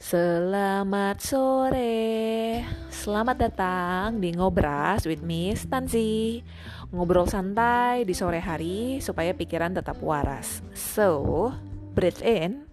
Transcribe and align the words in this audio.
Selamat 0.00 1.20
sore, 1.20 2.64
selamat 2.88 3.36
datang 3.36 4.16
di 4.16 4.32
Ngobras 4.32 5.04
with 5.04 5.20
Miss 5.20 5.68
Tanzi 5.68 6.40
Ngobrol 6.88 7.28
santai 7.28 8.08
di 8.08 8.16
sore 8.16 8.40
hari 8.40 9.04
supaya 9.04 9.36
pikiran 9.36 9.76
tetap 9.76 10.00
waras. 10.00 10.64
So, 10.72 11.52
breathe 11.92 12.24
in. 12.24 12.64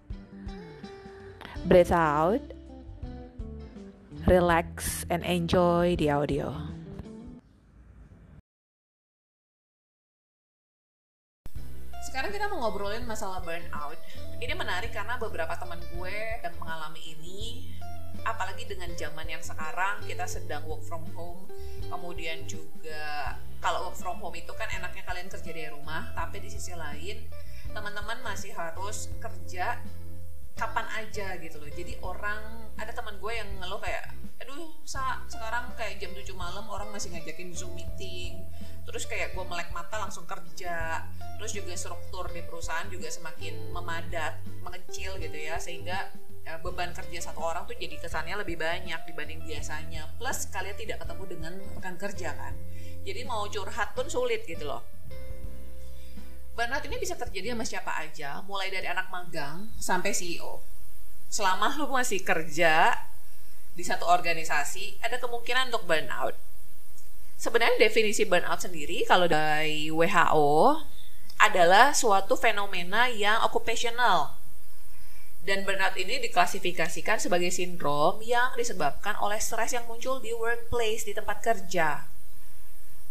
Breathe 1.68 1.92
out. 1.92 2.40
Relax 4.24 5.04
and 5.12 5.20
enjoy 5.20 6.00
the 6.00 6.08
audio. 6.08 6.56
Sekarang 12.08 12.32
kita 12.32 12.48
mau 12.48 12.64
ngobrolin 12.64 13.04
masalah 13.04 13.44
burnout 13.44 14.00
ini 14.38 14.54
menarik 14.54 14.94
karena 14.94 15.18
beberapa 15.18 15.50
teman 15.58 15.82
gue 15.94 16.16
yang 16.42 16.54
mengalami 16.62 17.02
ini 17.18 17.74
apalagi 18.22 18.66
dengan 18.66 18.90
zaman 18.94 19.26
yang 19.26 19.42
sekarang 19.42 20.02
kita 20.06 20.26
sedang 20.26 20.62
work 20.66 20.82
from 20.86 21.06
home. 21.14 21.46
Kemudian 21.88 22.46
juga 22.46 23.34
kalau 23.58 23.90
work 23.90 23.98
from 23.98 24.18
home 24.22 24.38
itu 24.38 24.50
kan 24.54 24.70
enaknya 24.70 25.02
kalian 25.06 25.26
kerja 25.26 25.50
dari 25.50 25.70
rumah 25.70 26.14
tapi 26.14 26.38
di 26.38 26.50
sisi 26.50 26.74
lain 26.74 27.26
teman-teman 27.74 28.22
masih 28.24 28.54
harus 28.54 29.12
kerja 29.18 29.82
kapan 30.58 30.86
aja 30.98 31.38
gitu 31.38 31.58
loh. 31.58 31.70
Jadi 31.70 31.98
orang 32.02 32.70
ada 32.78 32.90
teman 32.94 33.18
gue 33.18 33.32
yang 33.34 33.50
ngeluh 33.58 33.82
kayak 33.82 34.14
aduh 34.38 34.70
sekarang 35.26 35.74
kayak 35.74 35.98
jam 35.98 36.14
7 36.14 36.30
malam 36.38 36.62
orang 36.70 36.88
masih 36.94 37.10
ngajakin 37.10 37.50
zoom 37.50 37.74
meeting 37.74 38.38
terus 38.88 39.04
kayak 39.04 39.36
gue 39.36 39.44
melek 39.44 39.68
mata 39.76 40.00
langsung 40.00 40.24
kerja. 40.24 41.04
Terus 41.36 41.52
juga 41.52 41.76
struktur 41.76 42.32
di 42.32 42.40
perusahaan 42.40 42.88
juga 42.88 43.12
semakin 43.12 43.70
memadat 43.76 44.40
mengecil 44.64 45.20
gitu 45.20 45.36
ya. 45.36 45.60
Sehingga 45.60 46.08
ya, 46.42 46.56
beban 46.64 46.96
kerja 46.96 47.28
satu 47.28 47.44
orang 47.44 47.68
tuh 47.68 47.76
jadi 47.76 48.00
kesannya 48.00 48.40
lebih 48.40 48.56
banyak 48.56 49.04
dibanding 49.04 49.44
biasanya. 49.44 50.08
Plus 50.16 50.48
kalian 50.48 50.74
tidak 50.80 51.04
ketemu 51.04 51.24
dengan 51.28 51.52
rekan 51.76 51.96
kerja 52.00 52.32
kan. 52.32 52.56
Jadi 53.04 53.20
mau 53.28 53.44
curhat 53.52 53.92
pun 53.92 54.08
sulit 54.08 54.48
gitu 54.48 54.64
loh. 54.64 54.80
Burnout 56.56 56.82
ini 56.88 56.96
bisa 56.98 57.14
terjadi 57.14 57.54
sama 57.54 57.62
siapa 57.62 57.92
aja? 58.02 58.42
Mulai 58.42 58.72
dari 58.72 58.88
anak 58.90 59.12
magang 59.12 59.70
sampai 59.78 60.10
CEO 60.10 60.64
selama 61.28 61.76
lu 61.76 61.92
masih 61.92 62.24
kerja 62.24 62.96
di 63.76 63.84
satu 63.84 64.08
organisasi 64.08 65.04
ada 65.04 65.20
kemungkinan 65.20 65.68
untuk 65.68 65.84
burnout 65.84 66.47
sebenarnya 67.38 67.78
definisi 67.78 68.26
burnout 68.26 68.58
sendiri 68.58 69.06
kalau 69.06 69.30
dari 69.30 69.88
WHO 69.94 70.82
adalah 71.38 71.94
suatu 71.94 72.34
fenomena 72.34 73.06
yang 73.06 73.38
occupational. 73.46 74.34
Dan 75.38 75.62
burnout 75.62 75.94
ini 75.94 76.18
diklasifikasikan 76.18 77.22
sebagai 77.22 77.54
sindrom 77.54 78.18
yang 78.20 78.52
disebabkan 78.58 79.16
oleh 79.22 79.38
stres 79.38 79.72
yang 79.72 79.86
muncul 79.86 80.18
di 80.18 80.34
workplace, 80.34 81.06
di 81.06 81.14
tempat 81.14 81.40
kerja. 81.40 82.04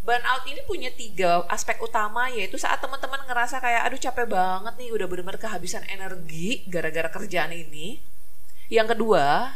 Burnout 0.03 0.43
ini 0.45 0.61
punya 0.67 0.91
tiga 0.91 1.47
aspek 1.47 1.79
utama 1.83 2.27
yaitu 2.31 2.59
saat 2.59 2.83
teman-teman 2.83 3.23
ngerasa 3.27 3.59
kayak 3.59 3.91
aduh 3.91 3.99
capek 3.99 4.27
banget 4.27 4.73
nih 4.79 4.89
udah 4.91 5.07
benar-benar 5.07 5.39
kehabisan 5.39 5.83
energi 5.87 6.67
gara-gara 6.67 7.11
kerjaan 7.11 7.51
ini. 7.51 7.99
Yang 8.67 8.95
kedua, 8.95 9.55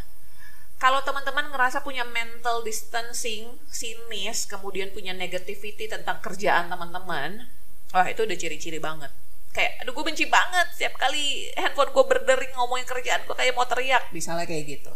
kalau 0.81 0.97
teman-teman 1.05 1.53
ngerasa 1.53 1.85
punya 1.85 2.01
mental 2.01 2.65
distancing, 2.65 3.53
sinis, 3.69 4.49
kemudian 4.49 4.89
punya 4.89 5.13
negativity 5.13 5.85
tentang 5.85 6.17
kerjaan 6.25 6.73
teman-teman, 6.73 7.45
wah 7.93 8.09
itu 8.09 8.25
udah 8.25 8.33
ciri-ciri 8.33 8.81
banget. 8.81 9.13
Kayak, 9.53 9.85
aduh 9.85 9.93
gue 9.93 10.05
benci 10.09 10.25
banget 10.25 10.73
setiap 10.73 10.97
kali 10.97 11.53
handphone 11.53 11.93
gue 11.93 12.05
berdering 12.09 12.49
ngomongin 12.57 12.89
kerjaan 12.89 13.21
gue 13.29 13.35
kayak 13.37 13.53
mau 13.53 13.69
teriak, 13.69 14.09
misalnya 14.09 14.49
kayak 14.49 14.81
gitu. 14.81 14.89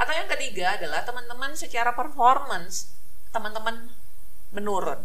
Atau 0.00 0.16
yang 0.16 0.24
ketiga 0.24 0.80
adalah 0.80 1.04
teman-teman 1.04 1.52
secara 1.52 1.92
performance, 1.92 2.96
teman-teman 3.28 3.92
menurun. 4.56 5.04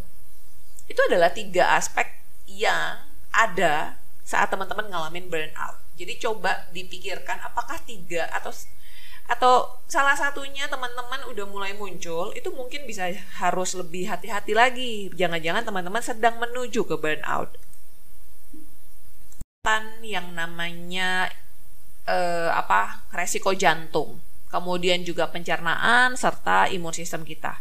Itu 0.88 1.04
adalah 1.12 1.36
tiga 1.36 1.76
aspek 1.76 2.08
yang 2.48 3.04
ada 3.36 4.00
saat 4.24 4.48
teman-teman 4.48 4.88
ngalamin 4.88 5.28
burnout. 5.28 5.76
Jadi 6.00 6.24
coba 6.24 6.72
dipikirkan 6.72 7.44
apakah 7.44 7.84
tiga 7.84 8.32
atau 8.32 8.56
atau 9.32 9.80
salah 9.88 10.12
satunya 10.12 10.68
teman-teman 10.68 11.24
udah 11.32 11.46
mulai 11.48 11.72
muncul 11.72 12.36
itu 12.36 12.52
mungkin 12.52 12.84
bisa 12.84 13.08
harus 13.40 13.72
lebih 13.80 14.12
hati-hati 14.12 14.52
lagi. 14.52 15.08
Jangan-jangan 15.16 15.64
teman-teman 15.64 16.04
sedang 16.04 16.36
menuju 16.36 16.84
ke 16.84 17.00
burnout. 17.00 17.56
Tan 19.64 20.04
yang 20.04 20.36
namanya 20.36 21.32
eh, 22.04 22.52
apa 22.52 23.08
resiko 23.16 23.56
jantung. 23.56 24.20
Kemudian 24.52 25.08
juga 25.08 25.32
pencernaan 25.32 26.20
serta 26.20 26.68
imun 26.68 26.92
sistem 26.92 27.24
kita. 27.24 27.56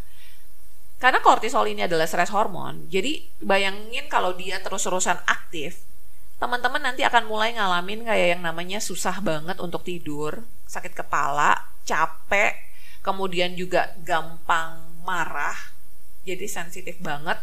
Karena 1.01 1.23
kortisol 1.25 1.65
ini 1.71 1.87
adalah 1.89 2.05
stres 2.05 2.29
hormon 2.29 2.85
jadi 2.93 3.25
bayangin 3.41 4.05
kalau 4.13 4.37
dia 4.37 4.61
terus-terusan 4.61 5.17
aktif 5.25 5.81
teman-teman 6.41 6.81
nanti 6.81 7.05
akan 7.05 7.29
mulai 7.29 7.53
ngalamin 7.53 8.09
kayak 8.09 8.29
yang 8.35 8.43
namanya 8.43 8.81
susah 8.81 9.21
banget 9.21 9.61
untuk 9.61 9.85
tidur, 9.85 10.41
sakit 10.65 10.97
kepala, 10.97 11.69
capek, 11.85 12.57
kemudian 13.05 13.53
juga 13.53 13.93
gampang 14.01 14.81
marah, 15.05 15.77
jadi 16.25 16.49
sensitif 16.49 16.97
banget. 17.05 17.37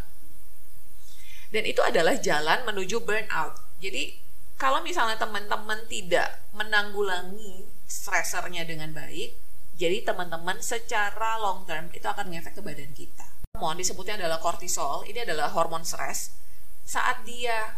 Dan 1.54 1.64
itu 1.70 1.80
adalah 1.80 2.18
jalan 2.18 2.66
menuju 2.66 3.06
burnout. 3.06 3.56
Jadi 3.78 4.18
kalau 4.58 4.82
misalnya 4.82 5.22
teman-teman 5.22 5.86
tidak 5.86 6.42
menanggulangi 6.58 7.70
stressernya 7.86 8.66
dengan 8.66 8.92
baik, 8.98 9.38
jadi 9.78 10.02
teman-teman 10.02 10.58
secara 10.60 11.38
long 11.38 11.70
term 11.70 11.94
itu 11.94 12.04
akan 12.10 12.34
ngefek 12.34 12.58
ke 12.58 12.62
badan 12.66 12.92
kita. 12.98 13.30
Hormon 13.54 13.78
disebutnya 13.78 14.18
adalah 14.18 14.42
kortisol, 14.42 15.06
ini 15.06 15.22
adalah 15.22 15.54
hormon 15.54 15.86
stres. 15.86 16.34
Saat 16.82 17.30
dia 17.30 17.78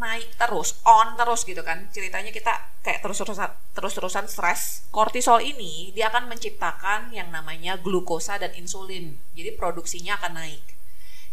naik 0.00 0.32
terus, 0.40 0.80
on 0.88 1.12
terus 1.14 1.44
gitu 1.44 1.60
kan. 1.60 1.84
Ceritanya 1.92 2.32
kita 2.32 2.56
kayak 2.80 3.04
terus-terusan 3.04 3.52
terus-terusan 3.76 4.26
stres. 4.26 4.88
Kortisol 4.88 5.44
ini 5.44 5.92
dia 5.92 6.08
akan 6.08 6.32
menciptakan 6.32 7.12
yang 7.12 7.28
namanya 7.28 7.76
glukosa 7.76 8.40
dan 8.40 8.56
insulin. 8.56 9.20
Jadi 9.36 9.52
produksinya 9.54 10.16
akan 10.16 10.40
naik. 10.40 10.64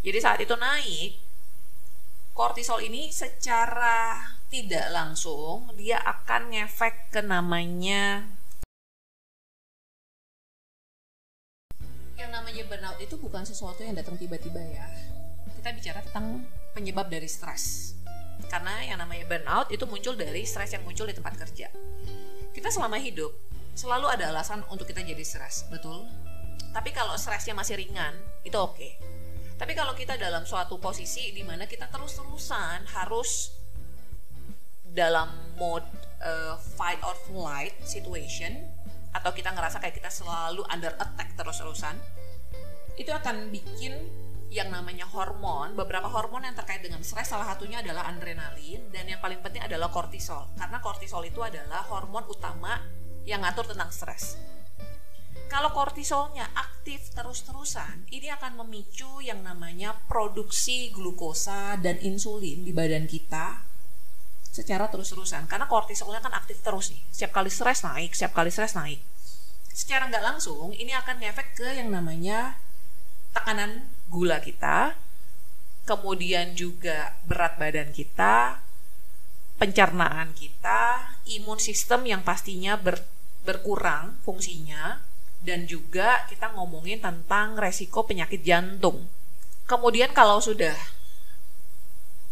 Jadi 0.03 0.17
saat 0.19 0.39
itu 0.43 0.53
naik, 0.59 1.15
kortisol 2.35 2.83
ini 2.83 3.09
secara 3.09 4.35
tidak 4.51 4.91
langsung 4.91 5.71
dia 5.79 6.03
akan 6.03 6.51
ngefek 6.51 7.11
ke 7.11 7.19
namanya 7.23 8.23
yang 12.17 12.31
namanya 12.31 12.63
burnout 12.65 12.97
itu 12.97 13.13
bukan 13.19 13.43
sesuatu 13.45 13.83
yang 13.83 13.93
datang 13.93 14.17
tiba-tiba 14.17 14.57
ya. 14.71 14.87
Kita 15.59 15.69
bicara 15.75 15.99
tentang 16.01 16.47
penyebab 16.73 17.11
dari 17.11 17.27
stres 17.27 17.96
karena 18.45 18.85
yang 18.85 19.01
namanya 19.01 19.25
burnout 19.25 19.73
itu 19.73 19.83
muncul 19.89 20.13
dari 20.13 20.45
stres 20.45 20.71
yang 20.77 20.85
muncul 20.85 21.09
di 21.09 21.15
tempat 21.17 21.35
kerja. 21.35 21.67
Kita 22.53 22.69
selama 22.69 23.01
hidup 23.01 23.33
selalu 23.77 24.09
ada 24.09 24.33
alasan 24.33 24.65
untuk 24.73 24.89
kita 24.89 25.05
jadi 25.05 25.21
stres, 25.21 25.69
betul? 25.69 26.05
Tapi 26.73 26.89
kalau 26.93 27.17
stresnya 27.17 27.57
masih 27.57 27.77
ringan, 27.77 28.13
itu 28.45 28.57
oke. 28.57 28.89
Tapi 29.57 29.73
kalau 29.73 29.97
kita 29.97 30.17
dalam 30.17 30.45
suatu 30.45 30.77
posisi 30.77 31.33
di 31.33 31.41
mana 31.41 31.65
kita 31.65 31.89
terus-terusan 31.89 32.85
harus 32.93 33.53
dalam 34.85 35.29
mode 35.57 35.85
uh, 36.21 36.57
fight 36.77 37.01
or 37.01 37.13
flight 37.29 37.73
situation 37.81 38.65
atau 39.13 39.33
kita 39.33 39.49
ngerasa 39.53 39.81
kayak 39.81 39.97
kita 39.97 40.13
selalu 40.13 40.61
under 40.69 40.93
attack 41.01 41.33
terus-terusan, 41.33 41.97
itu 42.97 43.09
akan 43.09 43.49
bikin 43.49 43.97
yang 44.47 44.71
namanya 44.71 45.03
hormon, 45.11 45.75
beberapa 45.75 46.07
hormon 46.07 46.47
yang 46.47 46.55
terkait 46.55 46.79
dengan 46.79 47.03
stres 47.03 47.27
salah 47.27 47.51
satunya 47.51 47.83
adalah 47.83 48.07
adrenalin 48.07 48.87
dan 48.95 49.03
yang 49.03 49.19
paling 49.19 49.43
penting 49.43 49.59
adalah 49.59 49.91
kortisol. 49.91 50.55
Karena 50.55 50.79
kortisol 50.79 51.23
itu 51.27 51.43
adalah 51.43 51.83
hormon 51.91 52.23
utama 52.31 52.79
yang 53.27 53.43
ngatur 53.43 53.67
tentang 53.67 53.91
stres. 53.91 54.39
Kalau 55.47 55.71
kortisolnya 55.71 56.47
aktif 56.55 57.11
terus-terusan, 57.15 58.07
ini 58.11 58.27
akan 58.31 58.63
memicu 58.63 59.23
yang 59.23 59.43
namanya 59.43 59.95
produksi 60.07 60.91
glukosa 60.91 61.79
dan 61.79 61.99
insulin 62.03 62.67
di 62.67 62.75
badan 62.75 63.07
kita 63.07 63.63
secara 64.43 64.91
terus-terusan. 64.91 65.47
Karena 65.47 65.67
kortisolnya 65.67 66.19
kan 66.19 66.35
aktif 66.35 66.59
terus 66.63 66.91
nih. 66.91 66.99
Setiap 67.11 67.31
kali 67.43 67.51
stres 67.51 67.83
naik, 67.83 68.11
setiap 68.11 68.35
kali 68.35 68.51
stres 68.51 68.75
naik. 68.75 68.99
Secara 69.71 70.11
nggak 70.11 70.25
langsung, 70.25 70.75
ini 70.75 70.91
akan 70.91 71.21
ngefek 71.21 71.53
ke 71.55 71.69
yang 71.79 71.95
namanya 71.95 72.59
tekanan 73.37 73.85
gula 74.09 74.41
kita, 74.41 74.97
kemudian 75.85 76.57
juga 76.57 77.13
berat 77.29 77.61
badan 77.61 77.93
kita, 77.93 78.65
pencernaan 79.61 80.33
kita, 80.33 81.15
imun 81.29 81.61
sistem 81.61 82.09
yang 82.09 82.25
pastinya 82.25 82.73
ber, 82.81 83.05
berkurang 83.45 84.17
fungsinya, 84.25 85.05
dan 85.45 85.69
juga 85.69 86.25
kita 86.25 86.57
ngomongin 86.57 86.97
tentang 86.97 87.53
resiko 87.55 88.09
penyakit 88.09 88.41
jantung. 88.41 89.05
Kemudian 89.69 90.09
kalau 90.17 90.41
sudah 90.41 90.73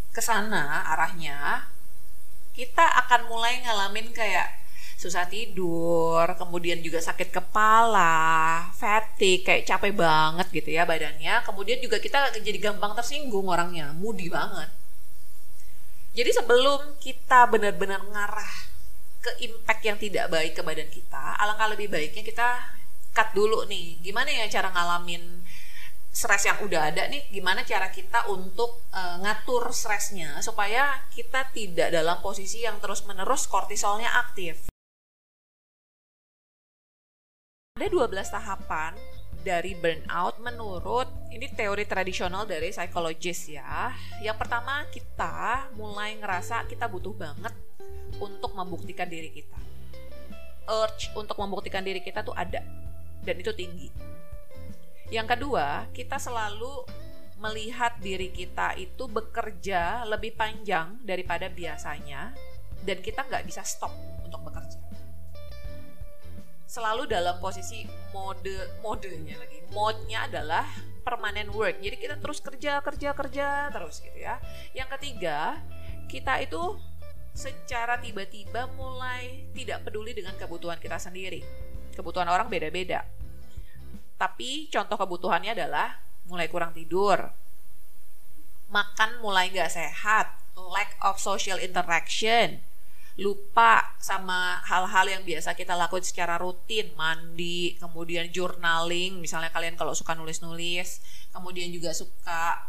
ke 0.09 0.21
sana 0.25 0.89
arahnya, 0.95 1.69
kita 2.57 2.81
akan 3.05 3.29
mulai 3.29 3.61
ngalamin 3.61 4.09
kayak 4.15 4.64
susah 4.95 5.27
tidur, 5.27 6.23
kemudian 6.39 6.79
juga 6.79 7.03
sakit 7.03 7.29
kepala, 7.29 8.65
fatigue, 8.71 9.43
kayak 9.43 9.67
capek 9.67 9.91
banget 9.91 10.47
gitu 10.55 10.69
ya 10.71 10.87
badannya. 10.87 11.43
Kemudian 11.43 11.83
juga 11.83 11.99
kita 11.99 12.31
jadi 12.39 12.57
gampang 12.57 12.95
tersinggung 12.95 13.45
orangnya, 13.45 13.91
moody 13.91 14.31
banget. 14.31 14.71
Jadi 16.15 16.31
sebelum 16.31 16.95
kita 17.03 17.51
benar-benar 17.51 17.99
ngarah 18.07 18.53
ke 19.19 19.31
impact 19.43 19.81
yang 19.83 19.97
tidak 19.99 20.25
baik 20.31 20.55
ke 20.55 20.63
badan 20.63 20.87
kita, 20.87 21.35
alangkah 21.43 21.67
lebih 21.75 21.91
baiknya 21.91 22.23
kita 22.23 22.47
cut 23.11 23.35
dulu 23.35 23.67
nih. 23.67 23.99
Gimana 23.99 24.31
ya 24.31 24.47
cara 24.47 24.71
ngalamin 24.71 25.43
stres 26.15 26.47
yang 26.47 26.63
udah 26.63 26.95
ada 26.95 27.11
nih 27.11 27.27
gimana 27.27 27.67
cara 27.67 27.91
kita 27.91 28.31
untuk 28.31 28.87
uh, 28.95 29.19
ngatur 29.19 29.67
stresnya 29.75 30.39
supaya 30.39 31.03
kita 31.11 31.51
tidak 31.51 31.91
dalam 31.91 32.23
posisi 32.23 32.63
yang 32.63 32.79
terus-menerus 32.79 33.51
kortisolnya 33.51 34.07
aktif. 34.23 34.71
Ada 37.85 37.93
12 37.93 38.33
tahapan 38.33 38.97
dari 39.45 39.77
burnout 39.77 40.41
menurut 40.41 41.05
ini 41.29 41.45
teori 41.53 41.85
tradisional 41.85 42.49
dari 42.49 42.73
psikologis 42.73 43.45
ya. 43.53 43.93
Yang 44.25 44.41
pertama 44.41 44.89
kita 44.89 45.69
mulai 45.77 46.17
ngerasa 46.17 46.65
kita 46.65 46.89
butuh 46.89 47.13
banget 47.13 47.53
untuk 48.17 48.57
membuktikan 48.57 49.05
diri 49.05 49.29
kita. 49.29 49.61
Urge 50.65 51.13
untuk 51.13 51.37
membuktikan 51.37 51.85
diri 51.85 52.01
kita 52.01 52.25
tuh 52.25 52.33
ada 52.33 52.65
dan 53.21 53.35
itu 53.37 53.53
tinggi 53.53 54.15
yang 55.13 55.29
kedua, 55.29 55.85
kita 55.93 56.17
selalu 56.17 56.81
melihat 57.37 57.93
diri 58.01 58.33
kita 58.33 58.73
itu 58.73 59.05
bekerja 59.05 60.01
lebih 60.09 60.33
panjang 60.33 60.97
daripada 61.05 61.45
biasanya 61.45 62.33
dan 62.81 62.97
kita 63.05 63.21
nggak 63.21 63.45
bisa 63.45 63.61
stop 63.61 63.93
untuk 64.25 64.41
bekerja. 64.49 64.81
Selalu 66.75 67.07
dalam 67.07 67.39
posisi 67.39 67.87
mode 68.11 68.83
modenya 68.83 69.39
lagi. 69.39 69.63
Mode-nya 69.71 70.27
adalah 70.27 70.67
permanent 71.07 71.47
work. 71.55 71.79
Jadi 71.79 71.95
kita 71.95 72.19
terus 72.19 72.43
kerja, 72.43 72.83
kerja, 72.83 73.15
kerja 73.15 73.47
terus 73.71 74.03
gitu 74.03 74.19
ya. 74.19 74.43
Yang 74.75 74.99
ketiga, 74.99 75.63
kita 76.11 76.43
itu 76.43 76.75
secara 77.31 77.95
tiba-tiba 78.03 78.67
mulai 78.75 79.47
tidak 79.55 79.87
peduli 79.87 80.11
dengan 80.11 80.35
kebutuhan 80.35 80.75
kita 80.83 80.99
sendiri. 80.99 81.39
Kebutuhan 81.95 82.27
orang 82.27 82.51
beda-beda 82.51 83.07
tapi 84.15 84.71
contoh 84.71 84.95
kebutuhannya 84.95 85.51
adalah 85.51 85.99
mulai 86.25 86.47
kurang 86.47 86.71
tidur, 86.71 87.19
makan 88.71 89.19
mulai 89.19 89.51
nggak 89.51 89.71
sehat, 89.71 90.31
lack 90.55 90.95
of 91.03 91.19
social 91.19 91.59
interaction, 91.59 92.63
lupa 93.15 93.95
sama 93.95 94.59
hal-hal 94.67 95.07
yang 95.07 95.23
biasa 95.23 95.55
kita 95.55 95.71
lakukan 95.71 96.03
secara 96.03 96.35
rutin, 96.35 96.91
mandi, 96.99 97.79
kemudian 97.79 98.27
journaling, 98.27 99.23
misalnya 99.23 99.47
kalian 99.55 99.79
kalau 99.79 99.95
suka 99.95 100.11
nulis-nulis, 100.19 100.99
kemudian 101.31 101.71
juga 101.71 101.95
suka 101.95 102.59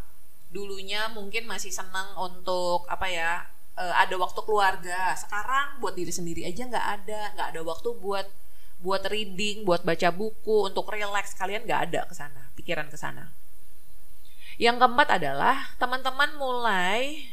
dulunya 0.54 1.10
mungkin 1.10 1.50
masih 1.50 1.75
senang 1.75 2.14
untuk 2.14 2.87
apa 2.87 3.10
ya 3.10 3.43
uh, 3.75 3.94
ada 3.98 4.14
waktu 4.14 4.38
keluarga. 4.46 5.19
Sekarang 5.19 5.82
buat 5.82 5.98
diri 5.98 6.14
sendiri 6.14 6.46
aja 6.46 6.62
nggak 6.62 6.87
ada 7.02 7.20
nggak 7.34 7.49
ada 7.50 7.60
waktu 7.66 7.88
buat 7.99 8.26
buat 8.76 9.02
reading, 9.08 9.64
buat 9.66 9.82
baca 9.82 10.12
buku, 10.12 10.69
untuk 10.69 10.87
relax, 10.92 11.32
kalian 11.34 11.64
nggak 11.64 11.81
ada 11.90 12.00
ke 12.06 12.14
sana, 12.14 12.52
pikiran 12.54 12.87
ke 12.87 12.94
sana. 12.94 13.32
Yang 14.56 14.78
keempat 14.84 15.20
adalah 15.20 15.75
teman-teman 15.81 16.37
mulai 16.38 17.25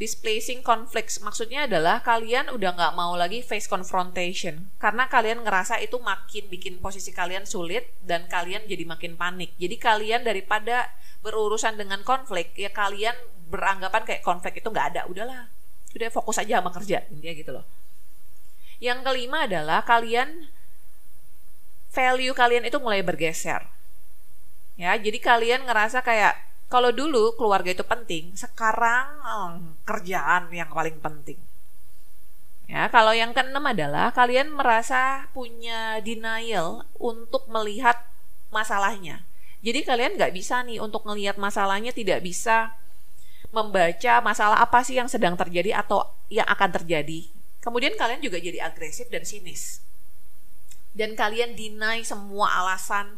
displacing 0.00 0.64
conflicts. 0.64 1.20
Maksudnya 1.20 1.68
adalah 1.68 2.00
kalian 2.00 2.48
udah 2.48 2.72
nggak 2.74 2.94
mau 2.96 3.12
lagi 3.14 3.44
face 3.44 3.68
confrontation 3.68 4.72
karena 4.80 5.06
kalian 5.06 5.44
ngerasa 5.44 5.78
itu 5.84 6.00
makin 6.00 6.48
bikin 6.48 6.80
posisi 6.80 7.12
kalian 7.12 7.44
sulit 7.44 7.92
dan 8.00 8.26
kalian 8.26 8.64
jadi 8.64 8.84
makin 8.88 9.14
panik. 9.20 9.52
Jadi 9.60 9.76
kalian 9.76 10.24
daripada 10.24 10.88
berurusan 11.20 11.76
dengan 11.78 12.00
konflik 12.02 12.56
ya 12.56 12.72
kalian 12.72 13.14
beranggapan 13.52 14.02
kayak 14.08 14.22
konflik 14.24 14.58
itu 14.58 14.68
nggak 14.72 14.96
ada. 14.96 15.00
Udahlah, 15.06 15.52
udah 15.92 16.08
fokus 16.08 16.40
aja 16.40 16.58
sama 16.58 16.72
kerja 16.72 17.04
intinya 17.12 17.34
gitu 17.36 17.50
loh. 17.52 17.64
Yang 18.82 19.06
kelima 19.06 19.46
adalah 19.46 19.86
kalian 19.86 20.50
value 21.92 22.34
kalian 22.34 22.64
itu 22.66 22.80
mulai 22.80 23.04
bergeser. 23.04 23.68
Ya, 24.80 24.96
jadi 24.96 25.20
kalian 25.20 25.68
ngerasa 25.68 26.00
kayak 26.00 26.34
kalau 26.72 26.88
dulu 26.88 27.36
keluarga 27.36 27.76
itu 27.76 27.84
penting, 27.84 28.32
sekarang 28.32 29.20
hmm, 29.20 29.84
kerjaan 29.84 30.48
yang 30.48 30.72
paling 30.72 30.96
penting. 31.04 31.36
Ya, 32.64 32.88
kalau 32.88 33.12
yang 33.12 33.36
keenam 33.36 33.60
adalah 33.68 34.16
kalian 34.16 34.48
merasa 34.48 35.28
punya 35.36 36.00
denial 36.00 36.88
untuk 36.96 37.44
melihat 37.52 38.00
masalahnya. 38.48 39.20
Jadi 39.60 39.84
kalian 39.84 40.16
nggak 40.16 40.32
bisa 40.32 40.64
nih 40.64 40.80
untuk 40.80 41.04
melihat 41.04 41.36
masalahnya 41.36 41.92
tidak 41.92 42.24
bisa 42.24 42.72
membaca 43.52 44.24
masalah 44.24 44.64
apa 44.64 44.80
sih 44.80 44.96
yang 44.96 45.12
sedang 45.12 45.36
terjadi 45.36 45.76
atau 45.76 46.08
yang 46.32 46.48
akan 46.48 46.72
terjadi. 46.80 47.28
Kemudian 47.60 47.92
kalian 48.00 48.24
juga 48.24 48.40
jadi 48.40 48.64
agresif 48.64 49.12
dan 49.12 49.28
sinis 49.28 49.84
dan 50.92 51.16
kalian 51.16 51.56
deny 51.56 52.04
semua 52.04 52.52
alasan 52.62 53.16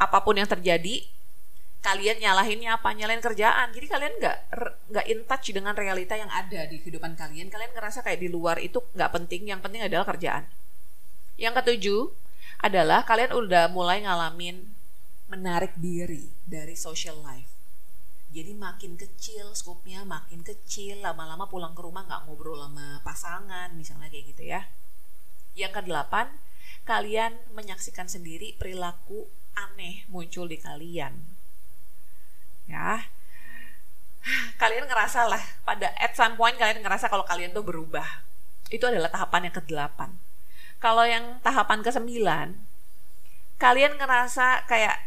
apa 0.00 0.24
pun 0.24 0.40
yang 0.40 0.48
terjadi 0.48 1.04
kalian 1.82 2.22
nyalahinnya 2.22 2.78
apa 2.78 2.94
nyalain 2.94 3.18
kerjaan. 3.18 3.74
Jadi 3.74 3.86
kalian 3.90 4.14
nggak 4.22 4.36
nggak 4.94 5.06
in 5.10 5.20
touch 5.26 5.50
dengan 5.50 5.74
realita 5.74 6.14
yang 6.14 6.30
ada 6.30 6.70
di 6.70 6.78
kehidupan 6.78 7.18
kalian. 7.18 7.50
Kalian 7.50 7.74
ngerasa 7.74 8.06
kayak 8.06 8.22
di 8.22 8.30
luar 8.30 8.62
itu 8.62 8.78
nggak 8.94 9.10
penting. 9.10 9.50
Yang 9.50 9.60
penting 9.66 9.82
adalah 9.82 10.06
kerjaan. 10.06 10.46
Yang 11.34 11.52
ketujuh 11.60 12.02
adalah 12.62 13.02
kalian 13.02 13.34
udah 13.34 13.66
mulai 13.74 14.06
ngalamin 14.06 14.62
menarik 15.26 15.74
diri 15.74 16.30
dari 16.46 16.78
social 16.78 17.18
life. 17.18 17.50
Jadi 18.32 18.56
makin 18.56 18.96
kecil 18.96 19.52
skupnya 19.52 20.08
makin 20.08 20.40
kecil 20.40 21.04
lama-lama 21.04 21.50
pulang 21.50 21.76
ke 21.76 21.82
rumah 21.84 22.08
nggak 22.08 22.24
ngobrol 22.24 22.64
sama 22.64 23.02
pasangan 23.04 23.74
misalnya 23.76 24.08
kayak 24.08 24.24
gitu 24.32 24.42
ya. 24.48 24.70
Yang 25.58 25.82
kedelapan 25.82 26.32
kalian 26.86 27.36
menyaksikan 27.52 28.08
sendiri 28.08 28.56
perilaku 28.56 29.28
aneh 29.52 30.06
muncul 30.08 30.48
di 30.48 30.56
kalian. 30.56 31.41
Ya. 32.70 33.06
Kalian 34.62 34.86
ngerasa 34.86 35.26
lah 35.26 35.42
pada 35.66 35.90
at 35.98 36.14
some 36.14 36.38
point 36.38 36.54
kalian 36.54 36.82
ngerasa 36.82 37.10
kalau 37.10 37.26
kalian 37.26 37.50
tuh 37.50 37.66
berubah. 37.66 38.06
Itu 38.72 38.88
adalah 38.88 39.12
tahapan 39.12 39.50
yang 39.50 39.54
ke-8. 39.58 39.98
Kalau 40.82 41.04
yang 41.06 41.38
tahapan 41.44 41.80
ke-9 41.82 42.10
kalian 43.62 43.94
ngerasa 43.94 44.66
kayak 44.66 44.98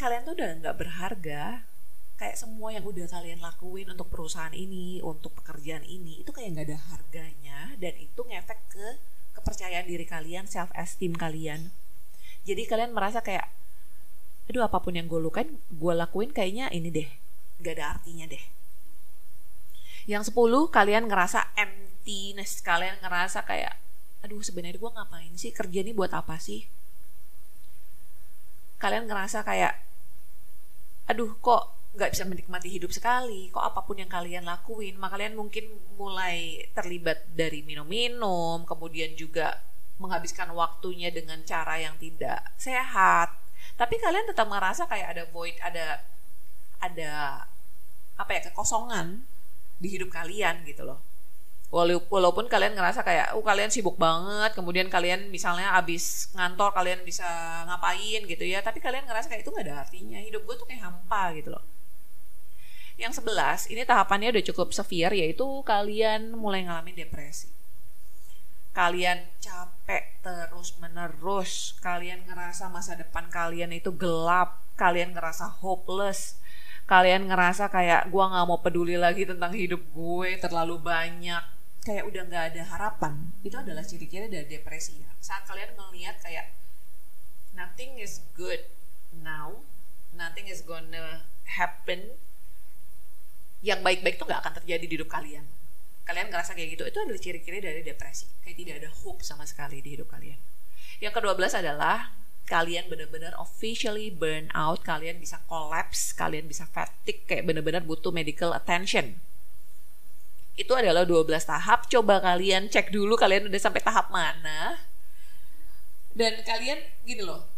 kalian 0.00 0.24
tuh 0.24 0.32
udah 0.32 0.50
nggak 0.56 0.76
berharga 0.80 1.68
kayak 2.14 2.36
semua 2.38 2.70
yang 2.70 2.86
udah 2.86 3.04
kalian 3.10 3.42
lakuin 3.42 3.90
untuk 3.90 4.06
perusahaan 4.06 4.54
ini, 4.54 5.02
untuk 5.02 5.34
pekerjaan 5.34 5.82
ini, 5.82 6.22
itu 6.22 6.30
kayak 6.30 6.54
nggak 6.54 6.66
ada 6.70 6.78
harganya 6.94 7.58
dan 7.82 7.94
itu 7.98 8.20
ngefek 8.22 8.60
ke 8.70 8.86
kepercayaan 9.34 9.84
diri 9.84 10.06
kalian, 10.06 10.46
self 10.46 10.70
esteem 10.78 11.18
kalian. 11.18 11.74
Jadi 12.46 12.62
kalian 12.70 12.94
merasa 12.94 13.18
kayak, 13.18 13.50
aduh 14.44 14.62
apa 14.64 14.78
pun 14.80 14.92
yang 14.92 15.08
gue 15.08 15.20
lukain, 15.20 15.56
gue 15.72 15.92
lakuin 15.96 16.28
kayaknya 16.28 16.68
ini 16.68 16.92
deh, 16.92 17.08
gak 17.64 17.80
ada 17.80 17.96
artinya 17.96 18.28
deh. 18.28 18.44
Yang 20.04 20.28
sepuluh 20.28 20.68
kalian 20.68 21.08
ngerasa 21.08 21.56
emptiness, 21.56 22.60
kalian 22.60 23.00
ngerasa 23.00 23.40
kayak, 23.48 23.80
aduh 24.20 24.44
sebenarnya 24.44 24.76
gue 24.76 24.92
ngapain 24.92 25.32
sih? 25.40 25.48
Kerja 25.48 25.80
ini 25.80 25.96
buat 25.96 26.12
apa 26.12 26.36
sih? 26.36 26.68
Kalian 28.76 29.08
ngerasa 29.08 29.40
kayak, 29.48 29.80
aduh 31.08 31.40
kok 31.40 31.72
nggak 31.96 32.12
bisa 32.12 32.28
menikmati 32.28 32.68
hidup 32.68 32.92
sekali? 32.92 33.48
Kok 33.48 33.64
apa 33.64 33.80
pun 33.80 33.96
yang 33.96 34.12
kalian 34.12 34.44
lakuin? 34.44 35.00
Maka 35.00 35.16
kalian 35.16 35.40
mungkin 35.40 35.72
mulai 35.96 36.68
terlibat 36.76 37.24
dari 37.32 37.64
minum-minum 37.64 38.68
kemudian 38.68 39.16
juga 39.16 39.62
menghabiskan 39.96 40.50
waktunya 40.52 41.08
dengan 41.14 41.40
cara 41.46 41.78
yang 41.78 41.94
tidak 42.02 42.42
sehat 42.58 43.43
tapi 43.74 43.98
kalian 43.98 44.28
tetap 44.30 44.46
merasa 44.46 44.86
kayak 44.86 45.16
ada 45.16 45.24
void 45.34 45.56
ada 45.58 46.02
ada 46.78 47.12
apa 48.14 48.30
ya 48.30 48.40
kekosongan 48.50 49.26
di 49.82 49.88
hidup 49.98 50.14
kalian 50.14 50.62
gitu 50.68 50.86
loh. 50.86 51.02
Walaupun 51.74 52.46
kalian 52.46 52.78
ngerasa 52.78 53.02
kayak 53.02 53.34
oh 53.34 53.42
kalian 53.42 53.66
sibuk 53.66 53.98
banget 53.98 54.54
kemudian 54.54 54.86
kalian 54.86 55.26
misalnya 55.26 55.74
abis 55.74 56.30
ngantor 56.38 56.70
kalian 56.70 57.02
bisa 57.02 57.26
ngapain 57.66 58.22
gitu 58.30 58.44
ya. 58.46 58.62
Tapi 58.62 58.78
kalian 58.78 59.10
ngerasa 59.10 59.26
kayak 59.26 59.42
itu 59.42 59.50
nggak 59.50 59.66
ada 59.66 59.76
artinya. 59.82 60.22
Hidup 60.22 60.46
gue 60.46 60.54
tuh 60.54 60.66
kayak 60.70 60.86
hampa 60.86 61.34
gitu 61.34 61.50
loh. 61.50 61.64
Yang 62.94 63.18
sebelas 63.18 63.66
ini 63.66 63.82
tahapannya 63.82 64.30
udah 64.38 64.44
cukup 64.54 64.70
severe 64.70 65.18
yaitu 65.18 65.42
kalian 65.66 66.38
mulai 66.38 66.62
ngalamin 66.62 66.94
depresi 66.94 67.50
kalian 68.74 69.22
capek 69.38 70.18
terus 70.20 70.74
menerus 70.82 71.78
kalian 71.78 72.26
ngerasa 72.26 72.68
masa 72.68 72.98
depan 72.98 73.30
kalian 73.30 73.70
itu 73.70 73.94
gelap 73.94 74.60
kalian 74.74 75.14
ngerasa 75.14 75.62
hopeless 75.62 76.36
kalian 76.84 77.30
ngerasa 77.30 77.70
kayak 77.70 78.10
gue 78.10 78.24
nggak 78.24 78.44
mau 78.44 78.60
peduli 78.60 78.98
lagi 78.98 79.24
tentang 79.24 79.54
hidup 79.54 79.80
gue 79.94 80.30
terlalu 80.42 80.82
banyak 80.82 81.42
kayak 81.84 82.08
udah 82.08 82.24
nggak 82.24 82.44
ada 82.56 82.62
harapan. 82.64 83.28
Itu 83.44 83.60
adalah 83.60 83.84
ciri-ciri 83.84 84.32
dari 84.32 84.48
depresi 84.48 85.04
ya. 85.04 85.12
Saat 85.20 85.44
kalian 85.44 85.76
ngelihat 85.76 86.16
kayak 86.16 86.48
nothing 87.54 87.96
is 88.02 88.20
good 88.34 88.60
now 89.22 89.62
nothing 90.14 90.50
is 90.50 90.62
gonna 90.66 91.22
happen 91.46 92.18
yang 93.62 93.80
baik-baik 93.80 94.18
tuh 94.18 94.26
nggak 94.26 94.42
akan 94.42 94.54
terjadi 94.62 94.84
di 94.84 94.94
hidup 94.98 95.08
kalian 95.08 95.46
kalian 96.04 96.28
ngerasa 96.28 96.52
kayak 96.52 96.76
gitu 96.76 96.84
itu 96.84 96.98
adalah 97.00 97.20
ciri-ciri 97.20 97.58
dari 97.64 97.80
depresi 97.80 98.28
kayak 98.44 98.56
tidak 98.60 98.74
ada 98.84 98.90
hope 99.04 99.20
sama 99.24 99.48
sekali 99.48 99.80
di 99.80 99.96
hidup 99.96 100.08
kalian 100.12 100.36
yang 101.00 101.12
kedua 101.12 101.32
belas 101.34 101.56
adalah 101.56 102.24
kalian 102.44 102.92
benar-benar 102.92 103.32
officially 103.40 104.12
burn 104.12 104.52
out, 104.52 104.84
kalian 104.84 105.16
bisa 105.16 105.40
collapse, 105.48 106.12
kalian 106.12 106.44
bisa 106.44 106.68
fatigue 106.68 107.24
kayak 107.24 107.48
benar-benar 107.48 107.80
butuh 107.80 108.12
medical 108.12 108.52
attention. 108.52 109.16
Itu 110.54 110.76
adalah 110.76 111.02
12 111.02 111.34
tahap. 111.42 111.90
Coba 111.90 112.22
kalian 112.22 112.70
cek 112.70 112.94
dulu 112.94 113.18
kalian 113.18 113.50
udah 113.50 113.60
sampai 113.60 113.82
tahap 113.82 114.12
mana. 114.12 114.86
Dan 116.14 116.46
kalian 116.46 116.78
gini 117.02 117.26
loh. 117.26 117.50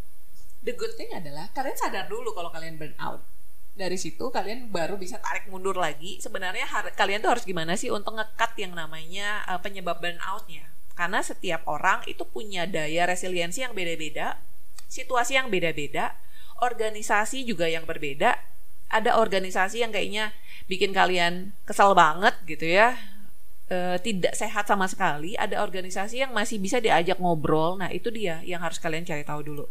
The 0.65 0.73
good 0.73 0.97
thing 0.97 1.13
adalah 1.13 1.53
kalian 1.53 1.77
sadar 1.77 2.09
dulu 2.09 2.33
kalau 2.33 2.49
kalian 2.49 2.81
burn 2.81 2.97
out. 2.97 3.21
Dari 3.77 4.01
situ 4.01 4.33
kalian 4.33 4.73
baru 4.73 4.97
bisa 4.97 5.21
tarik 5.21 5.53
mundur 5.53 5.77
lagi. 5.77 6.17
Sebenarnya 6.19 6.65
kalian 6.97 7.21
tuh 7.21 7.37
harus 7.37 7.45
gimana 7.45 7.77
sih 7.77 7.93
untuk 7.93 8.17
ngekat 8.17 8.57
yang 8.57 8.73
namanya 8.73 9.45
uh, 9.45 9.61
penyebab 9.61 10.01
burnoutnya. 10.01 10.65
Karena 10.97 11.21
setiap 11.21 11.69
orang 11.69 12.01
itu 12.09 12.25
punya 12.25 12.65
daya 12.65 13.05
resiliensi 13.05 13.61
yang 13.61 13.77
beda-beda 13.77 14.41
situasi 14.87 15.39
yang 15.39 15.51
beda-beda, 15.51 16.15
organisasi 16.63 17.45
juga 17.45 17.67
yang 17.67 17.85
berbeda. 17.85 18.39
Ada 18.87 19.19
organisasi 19.19 19.83
yang 19.83 19.91
kayaknya 19.91 20.31
bikin 20.71 20.95
kalian 20.95 21.51
kesal 21.67 21.93
banget 21.99 22.39
gitu 22.47 22.71
ya, 22.71 22.95
e, 23.67 23.99
tidak 23.99 24.39
sehat 24.39 24.71
sama 24.71 24.87
sekali. 24.87 25.35
Ada 25.35 25.61
organisasi 25.67 26.23
yang 26.23 26.31
masih 26.31 26.63
bisa 26.63 26.79
diajak 26.79 27.19
ngobrol. 27.19 27.83
Nah 27.83 27.91
itu 27.91 28.15
dia 28.15 28.41
yang 28.47 28.63
harus 28.63 28.79
kalian 28.79 29.03
cari 29.03 29.27
tahu 29.27 29.43
dulu. 29.43 29.67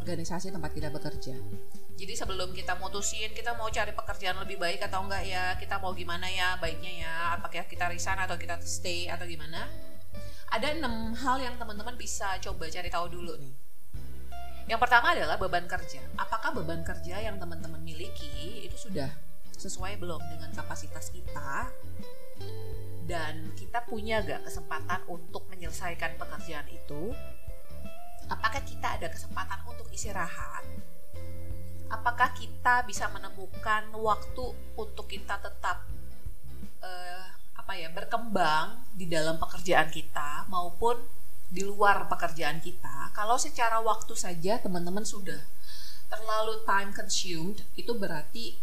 Organisasi 0.00 0.48
tempat 0.50 0.72
kita 0.72 0.88
bekerja 0.88 1.36
jadi 2.00 2.16
sebelum 2.16 2.56
kita 2.56 2.80
mutusin 2.80 3.28
kita 3.36 3.52
mau 3.60 3.68
cari 3.68 3.92
pekerjaan 3.92 4.40
lebih 4.40 4.56
baik 4.56 4.80
atau 4.88 5.04
enggak 5.04 5.20
ya, 5.20 5.52
kita 5.60 5.76
mau 5.84 5.92
gimana 5.92 6.24
ya 6.32 6.56
baiknya 6.56 7.04
ya, 7.04 7.12
apakah 7.36 7.68
kita 7.68 7.92
resign 7.92 8.16
atau 8.24 8.40
kita 8.40 8.56
stay 8.64 9.04
atau 9.04 9.28
gimana? 9.28 9.68
Ada 10.48 10.80
enam 10.80 11.12
hal 11.12 11.44
yang 11.44 11.60
teman-teman 11.60 12.00
bisa 12.00 12.40
coba 12.40 12.72
cari 12.72 12.88
tahu 12.88 13.06
dulu 13.12 13.36
nih. 13.36 13.52
Yang 14.64 14.80
pertama 14.80 15.12
adalah 15.12 15.36
beban 15.36 15.68
kerja. 15.68 16.00
Apakah 16.16 16.56
beban 16.56 16.80
kerja 16.80 17.20
yang 17.20 17.36
teman-teman 17.36 17.84
miliki 17.84 18.64
itu 18.64 18.88
sudah 18.88 19.12
sesuai 19.60 20.00
belum 20.00 20.24
dengan 20.24 20.56
kapasitas 20.56 21.12
kita? 21.12 21.68
Dan 23.04 23.52
kita 23.60 23.84
punya 23.84 24.24
gak 24.24 24.48
kesempatan 24.48 25.04
untuk 25.04 25.44
menyelesaikan 25.52 26.16
pekerjaan 26.16 26.64
itu? 26.72 27.12
Apakah 28.30 28.62
kita 28.62 28.96
ada 28.96 29.10
kesempatan 29.10 29.58
untuk 29.66 29.90
istirahat? 29.90 30.64
apakah 31.90 32.30
kita 32.32 32.86
bisa 32.86 33.10
menemukan 33.10 33.90
waktu 33.98 34.44
untuk 34.78 35.10
kita 35.10 35.42
tetap 35.42 35.84
uh, 36.80 37.26
apa 37.58 37.72
ya 37.76 37.90
berkembang 37.90 38.86
di 38.94 39.10
dalam 39.10 39.36
pekerjaan 39.36 39.90
kita 39.90 40.46
maupun 40.46 40.96
di 41.50 41.66
luar 41.66 42.06
pekerjaan 42.06 42.62
kita 42.62 43.10
kalau 43.10 43.34
secara 43.34 43.82
waktu 43.82 44.14
saja 44.14 44.62
teman-teman 44.62 45.02
sudah 45.02 45.42
terlalu 46.06 46.62
time 46.62 46.94
consumed 46.94 47.66
itu 47.74 47.90
berarti 47.98 48.54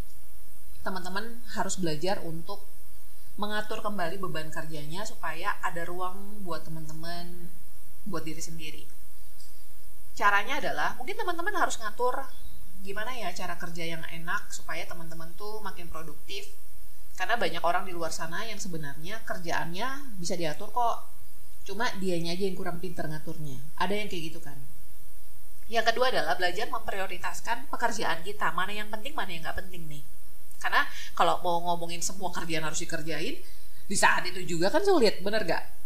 teman-teman 0.88 1.44
harus 1.52 1.76
belajar 1.76 2.24
untuk 2.24 2.64
mengatur 3.36 3.84
kembali 3.84 4.24
beban 4.24 4.48
kerjanya 4.50 5.04
supaya 5.04 5.60
ada 5.60 5.84
ruang 5.84 6.42
buat 6.48 6.64
teman-teman 6.64 7.52
buat 8.08 8.24
diri 8.24 8.40
sendiri 8.40 8.97
caranya 10.18 10.58
adalah 10.58 10.98
mungkin 10.98 11.14
teman-teman 11.14 11.54
harus 11.54 11.78
ngatur 11.78 12.26
gimana 12.82 13.14
ya 13.14 13.30
cara 13.38 13.54
kerja 13.62 13.86
yang 13.86 14.02
enak 14.02 14.50
supaya 14.50 14.82
teman-teman 14.90 15.30
tuh 15.38 15.62
makin 15.62 15.86
produktif. 15.86 16.50
Karena 17.18 17.34
banyak 17.34 17.62
orang 17.66 17.86
di 17.86 17.94
luar 17.94 18.14
sana 18.14 18.46
yang 18.46 18.62
sebenarnya 18.62 19.26
kerjaannya 19.26 20.18
bisa 20.22 20.38
diatur 20.38 20.70
kok. 20.70 21.10
Cuma 21.66 21.90
dianya 21.98 22.38
aja 22.38 22.46
yang 22.46 22.54
kurang 22.54 22.78
pinter 22.78 23.10
ngaturnya. 23.10 23.58
Ada 23.82 23.94
yang 23.98 24.08
kayak 24.08 24.24
gitu 24.34 24.40
kan? 24.42 24.58
Yang 25.68 25.92
kedua 25.92 26.14
adalah 26.14 26.38
belajar 26.38 26.70
memprioritaskan 26.70 27.74
pekerjaan 27.74 28.22
kita. 28.22 28.54
Mana 28.54 28.72
yang 28.72 28.88
penting 28.94 29.18
mana 29.18 29.34
yang 29.34 29.44
nggak 29.44 29.58
penting 29.66 29.90
nih. 29.90 30.06
Karena 30.62 30.86
kalau 31.18 31.42
mau 31.42 31.58
ngomongin 31.74 32.00
semua 32.06 32.30
kerjaan 32.30 32.66
harus 32.66 32.82
dikerjain 32.86 33.42
di 33.90 33.96
saat 33.98 34.24
itu 34.30 34.46
juga 34.46 34.70
kan 34.70 34.86
sulit. 34.86 35.20
Bener 35.26 35.42
gak 35.44 35.77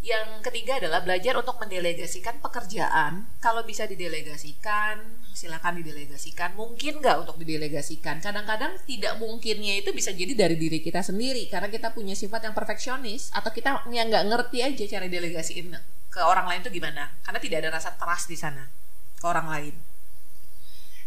yang 0.00 0.40
ketiga 0.40 0.80
adalah 0.80 1.04
belajar 1.04 1.36
untuk 1.36 1.60
mendelegasikan 1.60 2.40
pekerjaan. 2.40 3.28
Kalau 3.36 3.60
bisa 3.68 3.84
didelegasikan, 3.84 4.96
silakan 5.36 5.84
didelegasikan. 5.84 6.56
Mungkin 6.56 7.04
nggak 7.04 7.28
untuk 7.28 7.36
didelegasikan? 7.36 8.24
Kadang-kadang 8.24 8.80
tidak 8.88 9.20
mungkinnya 9.20 9.84
itu 9.84 9.92
bisa 9.92 10.16
jadi 10.16 10.32
dari 10.32 10.56
diri 10.56 10.80
kita 10.80 11.04
sendiri 11.04 11.44
karena 11.52 11.68
kita 11.68 11.92
punya 11.92 12.16
sifat 12.16 12.48
yang 12.48 12.56
perfeksionis 12.56 13.28
atau 13.36 13.52
kita 13.52 13.84
yang 13.92 14.08
nggak 14.08 14.24
ngerti 14.24 14.64
aja 14.64 14.84
cara 14.88 15.04
delegasiin 15.04 15.76
ke 16.08 16.20
orang 16.24 16.48
lain 16.48 16.60
itu 16.64 16.72
gimana. 16.80 17.12
Karena 17.20 17.36
tidak 17.36 17.56
ada 17.60 17.70
rasa 17.76 17.92
trust 17.92 18.32
di 18.32 18.40
sana 18.40 18.72
ke 19.20 19.24
orang 19.28 19.52
lain. 19.52 19.74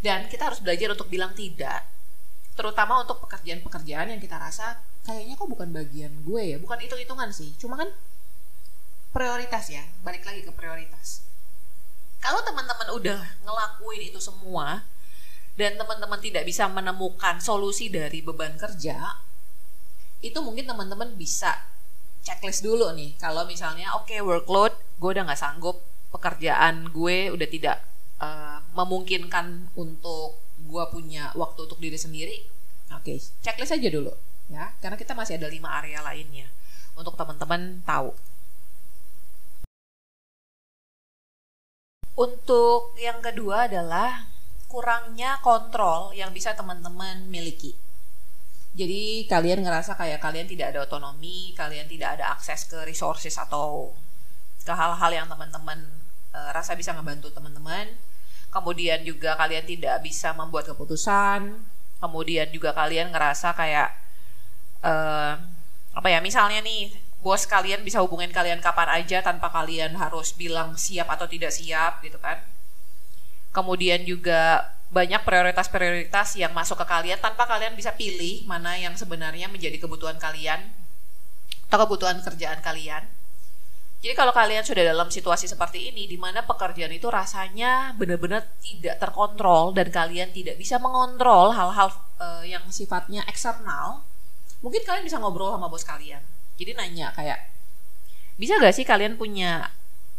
Dan 0.05 0.29
kita 0.29 0.53
harus 0.53 0.61
belajar 0.61 0.93
untuk 0.93 1.09
bilang 1.09 1.33
tidak, 1.33 1.81
terutama 2.53 3.01
untuk 3.01 3.23
pekerjaan-pekerjaan 3.25 4.13
yang 4.13 4.21
kita 4.21 4.37
rasa 4.37 4.85
kayaknya 5.01 5.33
kok 5.33 5.49
bukan 5.49 5.73
bagian 5.73 6.13
gue 6.21 6.43
ya, 6.53 6.57
bukan 6.61 6.77
hitung-hitungan 6.77 7.33
sih. 7.33 7.55
Cuma 7.57 7.79
kan 7.79 7.89
prioritas 9.13 9.69
ya. 9.69 9.85
Balik 10.01 10.25
lagi 10.25 10.41
ke 10.41 10.51
prioritas. 10.51 11.21
Kalau 12.17 12.41
teman-teman 12.41 12.89
udah 12.97 13.21
ngelakuin 13.45 14.09
itu 14.09 14.17
semua 14.17 14.83
dan 15.53 15.77
teman-teman 15.77 16.17
tidak 16.17 16.49
bisa 16.49 16.65
menemukan 16.65 17.37
solusi 17.37 17.93
dari 17.93 18.25
beban 18.25 18.57
kerja 18.57 19.21
itu 20.23 20.39
mungkin 20.39 20.65
teman-teman 20.65 21.13
bisa 21.13 21.53
checklist 22.25 22.65
dulu 22.65 22.89
nih. 22.95 23.13
Kalau 23.21 23.45
misalnya 23.45 23.93
oke 23.93 24.09
okay, 24.09 24.19
workload 24.23 24.73
gue 24.97 25.09
udah 25.13 25.27
nggak 25.29 25.37
sanggup 25.37 25.83
pekerjaan 26.09 26.89
gue 26.89 27.29
udah 27.29 27.47
tidak 27.51 27.83
uh, 28.23 28.63
memungkinkan 28.73 29.75
untuk 29.77 30.39
gue 30.63 30.83
punya 30.89 31.29
waktu 31.35 31.67
untuk 31.67 31.77
diri 31.83 31.99
sendiri 31.99 32.39
oke. 32.95 33.03
okay, 33.03 33.19
checklist 33.43 33.75
aja 33.75 33.89
dulu 33.91 34.15
ya. 34.47 34.73
Karena 34.79 34.95
kita 34.95 35.11
masih 35.13 35.37
ada 35.37 35.51
lima 35.51 35.75
area 35.83 35.99
lainnya 35.99 36.47
untuk 36.95 37.19
teman-teman 37.19 37.83
tahu 37.83 38.15
Untuk 42.13 42.93
yang 43.01 43.25
kedua 43.25 43.65
adalah 43.65 44.29
kurangnya 44.69 45.41
kontrol 45.41 46.13
yang 46.13 46.29
bisa 46.33 46.53
teman-teman 46.53 47.25
miliki. 47.29 47.73
Jadi 48.73 49.29
kalian 49.29 49.61
ngerasa 49.61 49.93
kayak 49.93 50.17
kalian 50.17 50.49
tidak 50.49 50.73
ada 50.73 50.81
otonomi, 50.81 51.53
kalian 51.53 51.85
tidak 51.85 52.17
ada 52.17 52.33
akses 52.33 52.65
ke 52.65 52.81
resources 52.85 53.37
atau 53.37 53.93
ke 54.65 54.73
hal-hal 54.73 55.11
yang 55.13 55.27
teman-teman 55.29 55.77
e, 56.33 56.39
rasa 56.49 56.73
bisa 56.73 56.89
ngebantu 56.97 57.29
teman-teman. 57.29 57.93
Kemudian 58.49 59.05
juga 59.05 59.37
kalian 59.37 59.65
tidak 59.69 60.01
bisa 60.01 60.33
membuat 60.33 60.65
keputusan. 60.73 61.53
Kemudian 62.01 62.49
juga 62.49 62.73
kalian 62.73 63.13
ngerasa 63.13 63.53
kayak 63.53 63.93
e, 64.81 64.93
apa 65.93 66.07
ya? 66.09 66.17
Misalnya 66.17 66.65
nih 66.65 66.89
bos 67.23 67.47
kalian 67.47 67.87
bisa 67.87 68.03
hubungin 68.03 68.35
kalian 68.35 68.59
kapan 68.59 68.99
aja 68.99 69.23
tanpa 69.23 69.47
kalian 69.47 69.95
harus 69.95 70.35
bilang 70.35 70.75
siap 70.75 71.07
atau 71.07 71.23
tidak 71.23 71.55
siap 71.55 72.03
gitu 72.03 72.19
kan. 72.19 72.43
Kemudian 73.55 74.03
juga 74.03 74.75
banyak 74.91 75.23
prioritas-prioritas 75.23 76.35
yang 76.35 76.51
masuk 76.51 76.83
ke 76.83 76.85
kalian 76.85 77.17
tanpa 77.17 77.47
kalian 77.47 77.73
bisa 77.79 77.95
pilih 77.95 78.43
mana 78.45 78.75
yang 78.75 78.93
sebenarnya 78.93 79.47
menjadi 79.47 79.79
kebutuhan 79.79 80.19
kalian 80.19 80.67
atau 81.71 81.77
kebutuhan 81.87 82.19
kerjaan 82.19 82.59
kalian. 82.59 83.07
Jadi 84.03 84.13
kalau 84.19 84.35
kalian 84.35 84.67
sudah 84.67 84.83
dalam 84.83 85.07
situasi 85.07 85.47
seperti 85.47 85.95
ini 85.95 86.11
di 86.11 86.19
mana 86.19 86.43
pekerjaan 86.43 86.91
itu 86.91 87.07
rasanya 87.07 87.95
benar-benar 87.95 88.43
tidak 88.59 88.99
terkontrol 88.99 89.71
dan 89.71 89.87
kalian 89.87 90.27
tidak 90.35 90.59
bisa 90.59 90.75
mengontrol 90.75 91.55
hal-hal 91.55 91.87
uh, 92.19 92.43
yang 92.43 92.67
sifatnya 92.67 93.23
eksternal, 93.31 94.03
mungkin 94.59 94.83
kalian 94.83 95.07
bisa 95.07 95.23
ngobrol 95.23 95.55
sama 95.55 95.71
bos 95.71 95.87
kalian 95.87 96.32
jadi 96.57 96.77
nanya 96.77 97.13
kayak 97.15 97.49
bisa 98.37 98.57
gak 98.57 98.73
sih 98.73 98.85
kalian 98.85 99.17
punya 99.17 99.69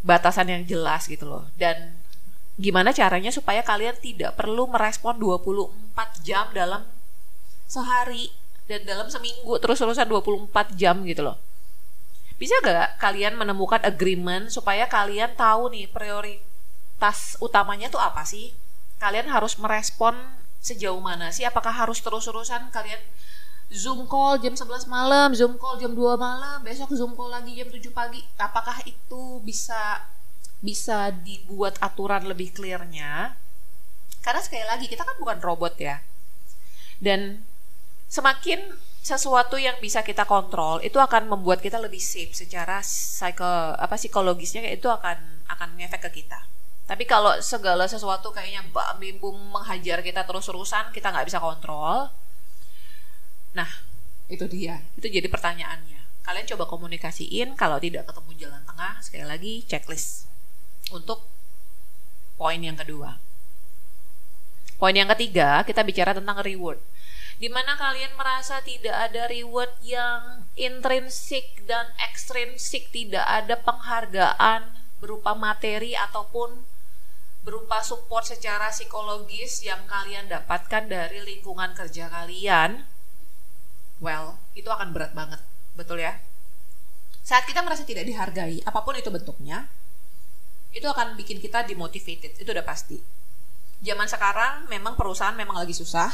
batasan 0.05 0.51
yang 0.51 0.63
jelas 0.69 1.09
gitu 1.11 1.27
loh 1.27 1.49
dan 1.59 1.97
gimana 2.55 2.95
caranya 2.95 3.35
supaya 3.35 3.67
kalian 3.67 3.99
tidak 3.99 4.39
perlu 4.39 4.71
merespon 4.71 5.19
24 5.19 6.23
jam 6.23 6.47
dalam 6.55 6.87
sehari 7.67 8.31
dan 8.71 8.87
dalam 8.87 9.11
seminggu 9.11 9.59
terus-terusan 9.59 10.07
24 10.07 10.79
jam 10.79 11.03
gitu 11.05 11.27
loh 11.27 11.37
Bisa 12.35 12.59
gak 12.67 12.99
kalian 12.99 13.39
menemukan 13.39 13.79
agreement 13.87 14.51
supaya 14.51 14.91
kalian 14.91 15.39
tahu 15.39 15.71
nih 15.71 15.87
prioritas 15.87 17.39
utamanya 17.39 17.87
tuh 17.87 18.03
apa 18.03 18.27
sih? 18.27 18.51
Kalian 18.99 19.31
harus 19.31 19.55
merespon 19.55 20.19
sejauh 20.59 20.99
mana 20.99 21.31
sih? 21.31 21.47
Apakah 21.47 21.71
harus 21.71 22.03
terus-terusan 22.03 22.75
kalian 22.75 22.99
Zoom 23.73 24.05
call 24.05 24.41
jam 24.41 24.53
11 24.53 24.87
malam, 24.87 25.33
Zoom 25.33 25.57
call 25.57 25.81
jam 25.81 25.97
2 25.97 26.21
malam, 26.21 26.61
besok 26.61 26.93
Zoom 26.93 27.17
call 27.17 27.33
lagi 27.33 27.57
jam 27.57 27.69
7 27.69 27.81
pagi. 27.91 28.21
Apakah 28.37 28.85
itu 28.85 29.41
bisa 29.41 30.05
bisa 30.65 31.13
dibuat 31.13 31.77
aturan 31.81 32.25
lebih 32.29 32.53
clearnya? 32.53 33.37
Karena 34.25 34.41
sekali 34.41 34.65
lagi 34.65 34.89
kita 34.89 35.05
kan 35.05 35.17
bukan 35.21 35.39
robot 35.45 35.77
ya. 35.77 36.01
Dan 37.01 37.45
semakin 38.09 38.73
sesuatu 39.05 39.61
yang 39.61 39.77
bisa 39.85 40.01
kita 40.01 40.25
kontrol 40.25 40.81
itu 40.81 40.97
akan 40.97 41.29
membuat 41.29 41.61
kita 41.61 41.77
lebih 41.77 42.01
safe 42.01 42.33
secara 42.33 42.81
psiko 42.81 43.77
apa 43.77 44.01
psikologisnya 44.01 44.65
itu 44.73 44.89
akan 44.89 45.45
akan 45.45 45.69
ngefek 45.77 46.09
ke 46.09 46.25
kita. 46.25 46.41
Tapi 46.89 47.05
kalau 47.05 47.37
segala 47.45 47.85
sesuatu 47.85 48.33
kayaknya 48.33 48.65
bam 48.73 48.97
bim 48.97 49.21
menghajar 49.53 50.01
kita 50.01 50.25
terus-terusan 50.25 50.89
kita 50.97 51.13
nggak 51.13 51.29
bisa 51.29 51.37
kontrol. 51.37 52.09
Nah, 53.55 53.71
itu 54.29 54.45
dia. 54.51 54.83
Itu 54.99 55.07
jadi 55.09 55.27
pertanyaannya. 55.31 56.27
Kalian 56.27 56.47
coba 56.57 56.65
komunikasiin 56.69 57.55
kalau 57.55 57.79
tidak 57.79 58.09
ketemu 58.09 58.31
jalan 58.37 58.63
tengah, 58.67 58.99
sekali 59.01 59.27
lagi 59.27 59.53
checklist. 59.65 60.27
Untuk 60.93 61.25
poin 62.37 62.59
yang 62.61 62.77
kedua. 62.77 63.17
Poin 64.77 64.93
yang 64.93 65.09
ketiga, 65.15 65.63
kita 65.63 65.87
bicara 65.87 66.13
tentang 66.13 66.43
reward 66.43 66.83
di 67.35 67.51
mana 67.51 67.75
kalian 67.75 68.15
merasa 68.15 68.63
tidak 68.63 68.95
ada 69.11 69.27
reward 69.27 69.71
yang 69.83 70.47
intrinsik 70.55 71.67
dan 71.67 71.91
ekstrinsik, 71.99 72.95
tidak 72.95 73.27
ada 73.27 73.59
penghargaan 73.59 74.71
berupa 75.03 75.35
materi 75.35 75.99
ataupun 75.99 76.63
berupa 77.45 77.85
support 77.85 78.25
secara 78.25 78.73
psikologis 78.73 79.61
yang 79.67 79.85
kalian 79.85 80.31
dapatkan 80.31 80.89
dari 80.89 81.21
lingkungan 81.21 81.77
kerja 81.77 82.09
kalian, 82.09 82.87
well, 84.05 84.37
itu 84.53 84.69
akan 84.69 84.93
berat 84.93 85.17
banget, 85.17 85.41
betul 85.73 85.97
ya? 85.97 86.21
Saat 87.25 87.49
kita 87.49 87.65
merasa 87.65 87.89
tidak 87.89 88.05
dihargai, 88.05 88.61
apa 88.61 88.85
pun 88.85 88.93
itu 89.01 89.09
bentuknya, 89.09 89.65
itu 90.77 90.85
akan 90.85 91.17
bikin 91.17 91.41
kita 91.41 91.65
demotivated, 91.65 92.37
itu 92.37 92.51
udah 92.53 92.67
pasti. 92.69 93.01
Zaman 93.81 94.05
sekarang 94.05 94.69
memang 94.69 94.93
perusahaan 94.93 95.33
memang 95.33 95.57
lagi 95.57 95.73
susah, 95.73 96.13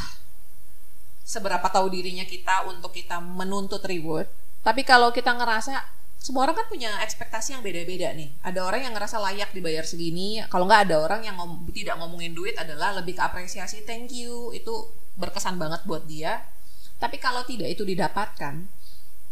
seberapa 1.26 1.66
tahu 1.66 1.90
dirinya 1.90 2.22
kita 2.22 2.70
untuk 2.70 2.94
kita 2.94 3.18
menuntut 3.18 3.82
reward. 3.82 4.30
Tapi 4.62 4.86
kalau 4.86 5.10
kita 5.10 5.34
ngerasa 5.34 5.98
semua 6.20 6.44
orang 6.44 6.52
kan 6.52 6.68
punya 6.68 6.92
ekspektasi 7.00 7.56
yang 7.56 7.62
beda-beda 7.64 8.12
nih. 8.12 8.28
Ada 8.44 8.60
orang 8.60 8.84
yang 8.84 8.92
ngerasa 8.92 9.16
layak 9.24 9.56
dibayar 9.56 9.88
segini. 9.88 10.44
Kalau 10.52 10.68
nggak 10.68 10.92
ada 10.92 10.96
orang 11.00 11.24
yang 11.24 11.40
ngom 11.40 11.64
tidak 11.72 11.96
ngomongin 11.96 12.36
duit 12.36 12.52
adalah 12.60 12.92
lebih 12.92 13.16
ke 13.16 13.22
apresiasi, 13.24 13.88
thank 13.88 14.12
you. 14.12 14.52
Itu 14.52 14.92
berkesan 15.16 15.56
banget 15.56 15.80
buat 15.88 16.04
dia. 16.04 16.44
Tapi 17.00 17.16
kalau 17.16 17.42
tidak 17.48 17.72
itu 17.72 17.82
didapatkan 17.82 18.68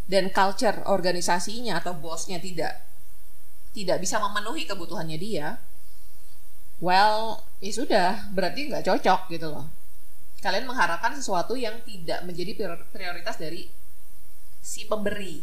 dan 0.09 0.25
culture 0.33 0.81
organisasinya 0.89 1.85
atau 1.85 1.93
bosnya 1.93 2.41
tidak 2.41 2.81
tidak 3.77 4.01
bisa 4.01 4.17
memenuhi 4.19 4.65
kebutuhannya 4.65 5.21
dia, 5.21 5.61
well, 6.81 7.45
ya 7.61 7.73
sudah, 7.77 8.11
berarti 8.33 8.73
nggak 8.73 8.89
cocok 8.89 9.29
gitu 9.29 9.53
loh 9.53 9.79
kalian 10.39 10.71
mengharapkan 10.71 11.11
sesuatu 11.19 11.59
yang 11.59 11.83
tidak 11.83 12.23
menjadi 12.23 12.79
prioritas 12.95 13.37
dari 13.43 13.67
si 14.63 14.87
pemberi. 14.87 15.43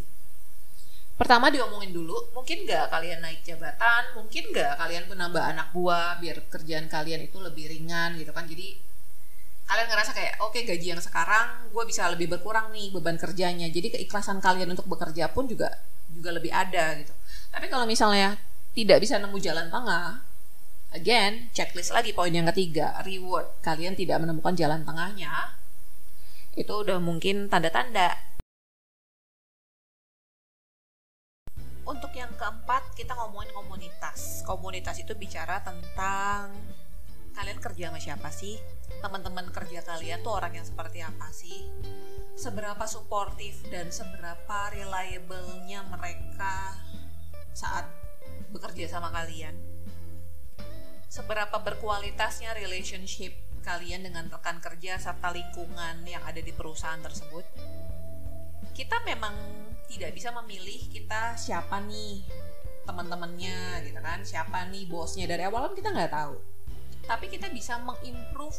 Pertama 1.16 1.48
diomongin 1.48 1.96
dulu, 1.96 2.32
mungkin 2.36 2.68
nggak 2.68 2.92
kalian 2.92 3.24
naik 3.24 3.44
jabatan, 3.44 4.20
mungkin 4.20 4.52
nggak 4.52 4.76
kalian 4.76 5.04
menambah 5.08 5.44
anak 5.44 5.68
buah 5.72 6.20
biar 6.20 6.44
kerjaan 6.52 6.92
kalian 6.92 7.24
itu 7.24 7.40
lebih 7.40 7.72
ringan 7.72 8.20
gitu 8.20 8.36
kan. 8.36 8.48
Jadi 8.48 8.76
kalian 9.66 9.88
ngerasa 9.90 10.12
kayak 10.14 10.34
oke 10.46 10.54
okay, 10.54 10.62
gaji 10.66 10.94
yang 10.94 11.02
sekarang 11.02 11.70
gue 11.74 11.84
bisa 11.90 12.06
lebih 12.14 12.30
berkurang 12.30 12.70
nih 12.70 12.94
beban 12.94 13.18
kerjanya. 13.18 13.66
Jadi 13.70 13.98
keikhlasan 13.98 14.38
kalian 14.40 14.74
untuk 14.74 14.86
bekerja 14.86 15.34
pun 15.34 15.50
juga 15.50 15.74
juga 16.14 16.30
lebih 16.34 16.54
ada 16.54 16.96
gitu. 17.02 17.14
Tapi 17.50 17.66
kalau 17.68 17.90
misalnya 17.90 18.38
tidak 18.78 19.02
bisa 19.02 19.18
nemu 19.18 19.38
jalan 19.40 19.68
tengah, 19.72 20.22
Again, 20.96 21.52
checklist 21.52 21.92
lagi 21.92 22.16
poin 22.16 22.32
yang 22.32 22.48
ketiga, 22.56 23.04
reward. 23.04 23.60
Kalian 23.60 24.00
tidak 24.00 24.16
menemukan 24.24 24.56
jalan 24.56 24.88
tengahnya, 24.88 25.52
itu 26.56 26.72
udah 26.72 27.04
mungkin 27.04 27.52
tanda-tanda. 27.52 28.16
Untuk 31.84 32.16
yang 32.16 32.32
keempat, 32.40 32.96
kita 32.96 33.12
ngomongin 33.12 33.52
komunitas. 33.52 34.40
Komunitas 34.48 34.96
itu 35.04 35.12
bicara 35.20 35.60
tentang 35.68 36.56
kalian 37.36 37.60
kerja 37.60 37.92
sama 37.92 38.00
siapa 38.00 38.30
sih? 38.32 38.56
Teman-teman 39.04 39.52
kerja 39.52 39.84
kalian 39.84 40.24
tuh 40.24 40.34
orang 40.40 40.56
yang 40.56 40.66
seperti 40.66 41.04
apa 41.04 41.30
sih? 41.36 41.68
Seberapa 42.40 42.88
suportif 42.88 43.62
dan 43.70 43.92
seberapa 43.92 44.72
reliable-nya 44.72 45.84
mereka 45.92 46.80
saat 47.52 47.88
bekerja 48.52 48.88
sama 48.88 49.12
kalian? 49.12 49.76
seberapa 51.16 51.64
berkualitasnya 51.64 52.52
relationship 52.60 53.32
kalian 53.64 54.04
dengan 54.04 54.28
rekan 54.28 54.60
kerja 54.60 55.00
serta 55.00 55.32
lingkungan 55.32 56.04
yang 56.04 56.20
ada 56.28 56.44
di 56.44 56.52
perusahaan 56.52 57.00
tersebut. 57.00 57.48
Kita 58.76 59.00
memang 59.08 59.32
tidak 59.88 60.12
bisa 60.12 60.36
memilih 60.36 60.92
kita 60.92 61.40
siapa 61.40 61.80
nih 61.88 62.20
teman-temannya 62.84 63.88
gitu 63.88 64.00
kan, 64.04 64.28
siapa 64.28 64.68
nih 64.68 64.92
bosnya 64.92 65.26
dari 65.26 65.48
awal 65.48 65.72
kan 65.72 65.74
kita 65.80 65.90
nggak 65.96 66.12
tahu. 66.12 66.36
Tapi 67.06 67.26
kita 67.30 67.54
bisa 67.54 67.78
mengimprove 67.82 68.58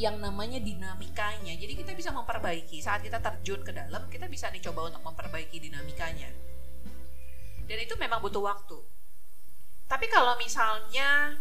yang 0.00 0.16
namanya 0.20 0.60
dinamikanya. 0.60 1.52
Jadi 1.56 1.72
kita 1.76 1.92
bisa 1.92 2.12
memperbaiki 2.12 2.80
saat 2.80 3.04
kita 3.04 3.20
terjun 3.20 3.60
ke 3.60 3.72
dalam, 3.72 4.08
kita 4.08 4.28
bisa 4.28 4.48
nih 4.48 4.64
coba 4.64 4.92
untuk 4.92 5.04
memperbaiki 5.04 5.60
dinamikanya. 5.60 6.28
Dan 7.68 7.78
itu 7.80 7.96
memang 7.96 8.20
butuh 8.20 8.44
waktu. 8.44 8.78
Tapi 9.88 10.08
kalau 10.08 10.36
misalnya 10.40 11.36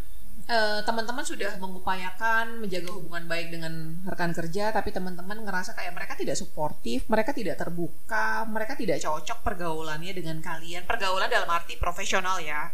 uh, 0.48 0.80
teman-teman 0.84 1.24
sudah 1.24 1.56
mengupayakan 1.60 2.60
menjaga 2.60 2.90
hubungan 2.92 3.28
baik 3.28 3.52
dengan 3.54 4.04
rekan 4.08 4.36
kerja 4.36 4.76
tapi 4.76 4.92
teman-teman 4.92 5.44
ngerasa 5.44 5.76
kayak 5.76 5.94
mereka 5.96 6.14
tidak 6.20 6.36
suportif 6.40 7.06
mereka 7.08 7.32
tidak 7.36 7.60
terbuka 7.60 8.44
mereka 8.48 8.74
tidak 8.76 9.00
cocok 9.00 9.40
pergaulannya 9.44 10.12
dengan 10.16 10.40
kalian 10.44 10.84
pergaulan 10.88 11.32
dalam 11.32 11.50
arti 11.50 11.78
profesional 11.78 12.42
ya 12.42 12.72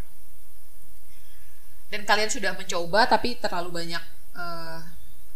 dan 1.88 2.04
kalian 2.04 2.28
sudah 2.32 2.52
mencoba 2.56 3.08
tapi 3.08 3.40
terlalu 3.40 3.84
banyak 3.84 4.04
uh, 4.36 4.80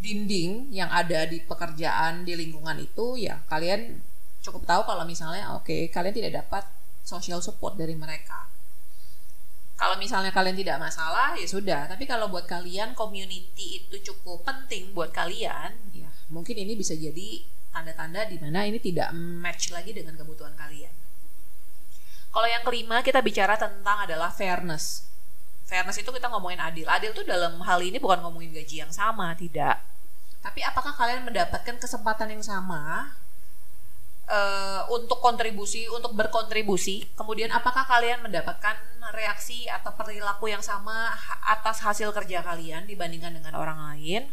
dinding 0.01 0.73
yang 0.73 0.89
ada 0.91 1.29
di 1.29 1.39
pekerjaan 1.45 2.27
di 2.27 2.33
lingkungan 2.35 2.75
itu 2.81 3.21
ya 3.21 3.39
kalian 3.47 4.01
cukup 4.41 4.65
tahu 4.65 4.81
kalau 4.83 5.05
misalnya 5.05 5.53
oke 5.53 5.69
okay, 5.69 5.87
kalian 5.87 6.15
tidak 6.17 6.43
dapat 6.43 6.65
social 7.05 7.39
support 7.39 7.77
dari 7.77 7.93
mereka. 7.93 8.49
Kalau 9.77 9.97
misalnya 9.97 10.29
kalian 10.29 10.53
tidak 10.53 10.77
masalah 10.77 11.33
ya 11.33 11.47
sudah. 11.49 11.89
Tapi 11.89 12.05
kalau 12.05 12.29
buat 12.29 12.45
kalian 12.45 12.93
community 12.93 13.81
itu 13.81 14.13
cukup 14.13 14.45
penting 14.45 14.93
buat 14.93 15.09
kalian 15.09 15.73
ya 15.93 16.09
mungkin 16.29 16.53
ini 16.57 16.77
bisa 16.77 16.93
jadi 16.93 17.41
tanda-tanda 17.71 18.27
di 18.27 18.37
mana 18.37 18.67
ini 18.67 18.77
tidak 18.77 19.09
match 19.15 19.71
lagi 19.71 19.95
dengan 19.95 20.17
kebutuhan 20.17 20.53
kalian. 20.57 20.93
Kalau 22.31 22.47
yang 22.47 22.63
kelima 22.63 23.03
kita 23.03 23.19
bicara 23.19 23.59
tentang 23.59 24.07
adalah 24.07 24.31
fairness 24.31 25.10
fairness 25.71 26.03
itu 26.03 26.11
kita 26.11 26.27
ngomongin 26.27 26.59
adil. 26.59 26.83
Adil 26.91 27.15
tuh 27.15 27.23
dalam 27.23 27.55
hal 27.63 27.79
ini 27.79 27.95
bukan 27.95 28.19
ngomongin 28.19 28.51
gaji 28.51 28.83
yang 28.83 28.91
sama 28.91 29.31
tidak. 29.39 29.79
Tapi 30.43 30.59
apakah 30.67 30.91
kalian 30.91 31.23
mendapatkan 31.23 31.79
kesempatan 31.79 32.35
yang 32.35 32.43
sama 32.43 33.15
uh, 34.27 34.83
untuk 34.91 35.23
kontribusi 35.23 35.87
untuk 35.87 36.11
berkontribusi? 36.11 37.07
Kemudian 37.15 37.55
apakah 37.55 37.87
kalian 37.87 38.19
mendapatkan 38.19 38.75
reaksi 39.15 39.71
atau 39.71 39.95
perilaku 39.95 40.51
yang 40.51 40.59
sama 40.59 41.15
atas 41.47 41.79
hasil 41.87 42.11
kerja 42.11 42.43
kalian 42.43 42.83
dibandingkan 42.83 43.31
dengan 43.31 43.55
orang 43.55 43.79
lain? 43.95 44.27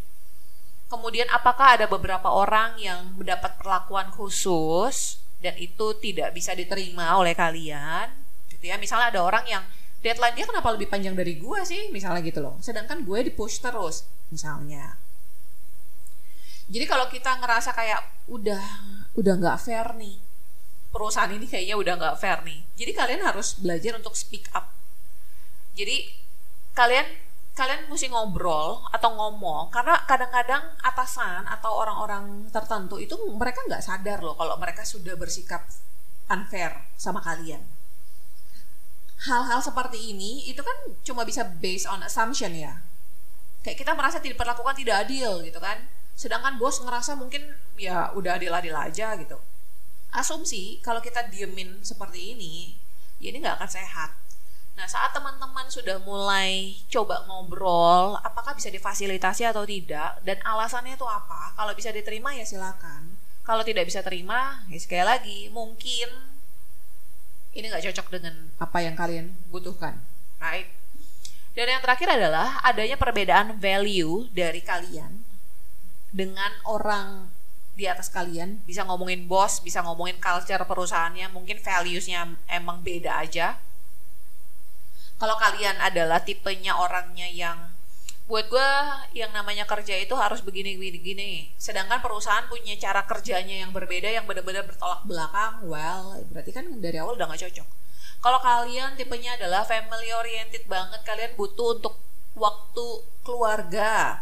Kemudian 0.91 1.29
apakah 1.31 1.79
ada 1.79 1.87
beberapa 1.87 2.33
orang 2.33 2.81
yang 2.83 3.15
mendapat 3.15 3.61
perlakuan 3.61 4.11
khusus 4.11 5.23
dan 5.39 5.55
itu 5.61 5.95
tidak 6.03 6.35
bisa 6.35 6.57
diterima 6.57 7.15
oleh 7.15 7.37
kalian? 7.37 8.11
Gitu 8.51 8.73
ya. 8.73 8.81
Misalnya 8.81 9.13
ada 9.13 9.21
orang 9.21 9.45
yang 9.45 9.63
deadline 9.99 10.35
dia 10.39 10.47
kenapa 10.47 10.71
lebih 10.71 10.87
panjang 10.87 11.15
dari 11.19 11.39
gue 11.39 11.61
sih 11.67 11.91
misalnya 11.91 12.23
gitu 12.23 12.39
loh. 12.39 12.57
Sedangkan 12.63 13.03
gue 13.03 13.19
di 13.27 13.33
push 13.35 13.59
terus 13.59 14.07
misalnya. 14.31 14.95
Jadi 16.69 16.85
kalau 16.85 17.09
kita 17.09 17.41
ngerasa 17.41 17.73
kayak 17.73 18.29
udah 18.29 18.65
udah 19.17 19.35
nggak 19.41 19.59
fair 19.59 19.97
nih. 19.97 20.21
Perusahaan 20.89 21.33
ini 21.33 21.49
kayaknya 21.49 21.77
udah 21.77 21.95
nggak 21.97 22.17
fair 22.21 22.45
nih. 22.45 22.61
Jadi 22.77 22.93
kalian 22.95 23.23
harus 23.25 23.57
belajar 23.59 23.97
untuk 23.97 24.15
speak 24.15 24.47
up. 24.53 24.71
Jadi 25.75 26.13
kalian 26.77 27.07
kalian 27.59 27.91
mesti 27.91 28.07
ngobrol 28.07 28.87
atau 28.95 29.11
ngomong 29.19 29.75
karena 29.75 29.99
kadang-kadang 30.07 30.63
atasan 30.79 31.43
atau 31.43 31.75
orang-orang 31.75 32.47
tertentu 32.55 33.03
itu 33.03 33.19
mereka 33.35 33.67
nggak 33.67 33.83
sadar 33.83 34.23
loh 34.23 34.39
kalau 34.39 34.55
mereka 34.63 34.87
sudah 34.87 35.19
bersikap 35.19 35.67
unfair 36.31 36.87
sama 36.95 37.19
kalian 37.19 37.59
hal-hal 39.19 39.59
seperti 39.59 40.15
ini 40.15 40.47
itu 40.47 40.63
kan 40.63 40.77
cuma 41.03 41.27
bisa 41.27 41.43
based 41.59 41.91
on 41.91 42.05
assumption 42.07 42.55
ya. 42.55 42.87
Kayak 43.67 43.83
kita 43.83 43.93
merasa 43.99 44.23
tidak 44.23 44.39
diperlakukan 44.39 44.79
tidak 44.79 44.97
adil 45.07 45.43
gitu 45.43 45.59
kan. 45.59 45.83
Sedangkan 46.15 46.59
bos 46.59 46.79
ngerasa 46.79 47.19
mungkin 47.19 47.43
ya 47.75 48.15
udah 48.15 48.39
adil-adil 48.39 48.75
aja 48.75 49.19
gitu. 49.19 49.39
Asumsi 50.15 50.79
kalau 50.81 51.03
kita 51.03 51.27
diemin 51.27 51.83
seperti 51.83 52.39
ini 52.39 52.79
ya 53.19 53.35
ini 53.35 53.43
nggak 53.43 53.59
akan 53.59 53.71
sehat. 53.71 54.11
Nah 54.79 54.87
saat 54.87 55.11
teman-teman 55.11 55.67
sudah 55.67 55.99
mulai 56.07 56.79
coba 56.87 57.27
ngobrol 57.27 58.15
apakah 58.23 58.55
bisa 58.55 58.71
difasilitasi 58.71 59.43
atau 59.51 59.67
tidak 59.67 60.23
dan 60.23 60.39
alasannya 60.47 60.95
itu 60.95 61.03
apa 61.03 61.59
kalau 61.59 61.75
bisa 61.75 61.91
diterima 61.91 62.31
ya 62.39 62.47
silakan. 62.47 63.19
Kalau 63.43 63.67
tidak 63.67 63.91
bisa 63.91 64.07
terima 64.07 64.63
ya 64.71 64.79
sekali 64.79 65.03
lagi 65.03 65.39
mungkin 65.51 66.07
ini 67.59 67.67
nggak 67.67 67.91
cocok 67.91 68.07
dengan 68.15 68.35
apa 68.63 68.79
yang 68.79 68.95
kalian 68.95 69.35
butuhkan. 69.51 69.99
Right. 70.39 70.71
Dan 71.59 71.75
yang 71.75 71.83
terakhir 71.83 72.07
adalah 72.07 72.63
adanya 72.63 72.95
perbedaan 72.95 73.59
value 73.59 74.31
dari 74.31 74.63
kalian 74.63 75.27
dengan 76.15 76.55
orang 76.63 77.27
di 77.75 77.91
atas 77.91 78.07
kalian. 78.07 78.63
Bisa 78.63 78.87
ngomongin 78.87 79.27
bos 79.27 79.59
bisa 79.59 79.83
ngomongin 79.83 80.23
culture 80.23 80.63
perusahaannya 80.63 81.27
mungkin 81.35 81.59
valuesnya 81.59 82.31
emang 82.47 82.87
beda 82.87 83.19
aja. 83.27 83.59
Kalau 85.19 85.35
kalian 85.35 85.83
adalah 85.83 86.23
tipenya 86.23 86.79
orangnya 86.79 87.27
yang 87.27 87.68
buat 88.29 88.45
gue 88.53 88.71
yang 89.17 89.33
namanya 89.33 89.65
kerja 89.65 89.97
itu 89.97 90.13
harus 90.13 90.45
begini 90.45 90.77
begini 90.77 90.99
gini. 91.01 91.33
Sedangkan 91.57 92.05
perusahaan 92.05 92.45
punya 92.45 92.77
cara 92.77 93.09
kerjanya 93.09 93.65
yang 93.65 93.73
berbeda 93.73 94.13
yang 94.13 94.29
benar-benar 94.29 94.69
bertolak 94.69 95.01
belakang 95.09 95.65
well 95.65 96.13
berarti 96.29 96.53
kan 96.53 96.69
dari 96.85 97.01
awal 97.01 97.17
udah 97.17 97.25
gak 97.33 97.49
cocok. 97.49 97.69
Kalau 98.21 98.39
kalian 98.45 99.01
tipenya 99.01 99.41
adalah 99.41 99.65
family 99.65 100.13
oriented 100.13 100.69
banget 100.69 101.01
kalian 101.09 101.33
butuh 101.41 101.81
untuk 101.81 101.97
waktu 102.37 102.87
keluarga. 103.25 104.21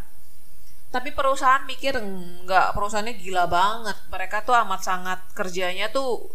Tapi 0.94 1.10
perusahaan 1.10 1.66
mikir 1.66 1.98
enggak 1.98 2.78
perusahaannya 2.78 3.18
gila 3.18 3.50
banget. 3.50 3.98
Mereka 4.06 4.46
tuh 4.46 4.54
amat 4.54 4.86
sangat 4.86 5.18
kerjanya 5.34 5.90
tuh 5.90 6.30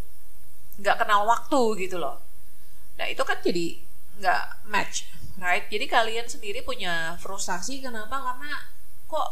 nggak 0.75 1.07
kenal 1.07 1.23
waktu 1.23 1.87
gitu 1.87 2.03
loh. 2.03 2.19
Nah 2.99 3.07
itu 3.07 3.23
kan 3.23 3.39
jadi 3.39 3.79
nggak 4.19 4.67
match 4.67 5.20
right? 5.41 5.65
Jadi 5.67 5.89
kalian 5.89 6.29
sendiri 6.29 6.61
punya 6.61 7.17
frustasi 7.17 7.81
kenapa? 7.81 8.13
Karena 8.21 8.53
kok 9.09 9.29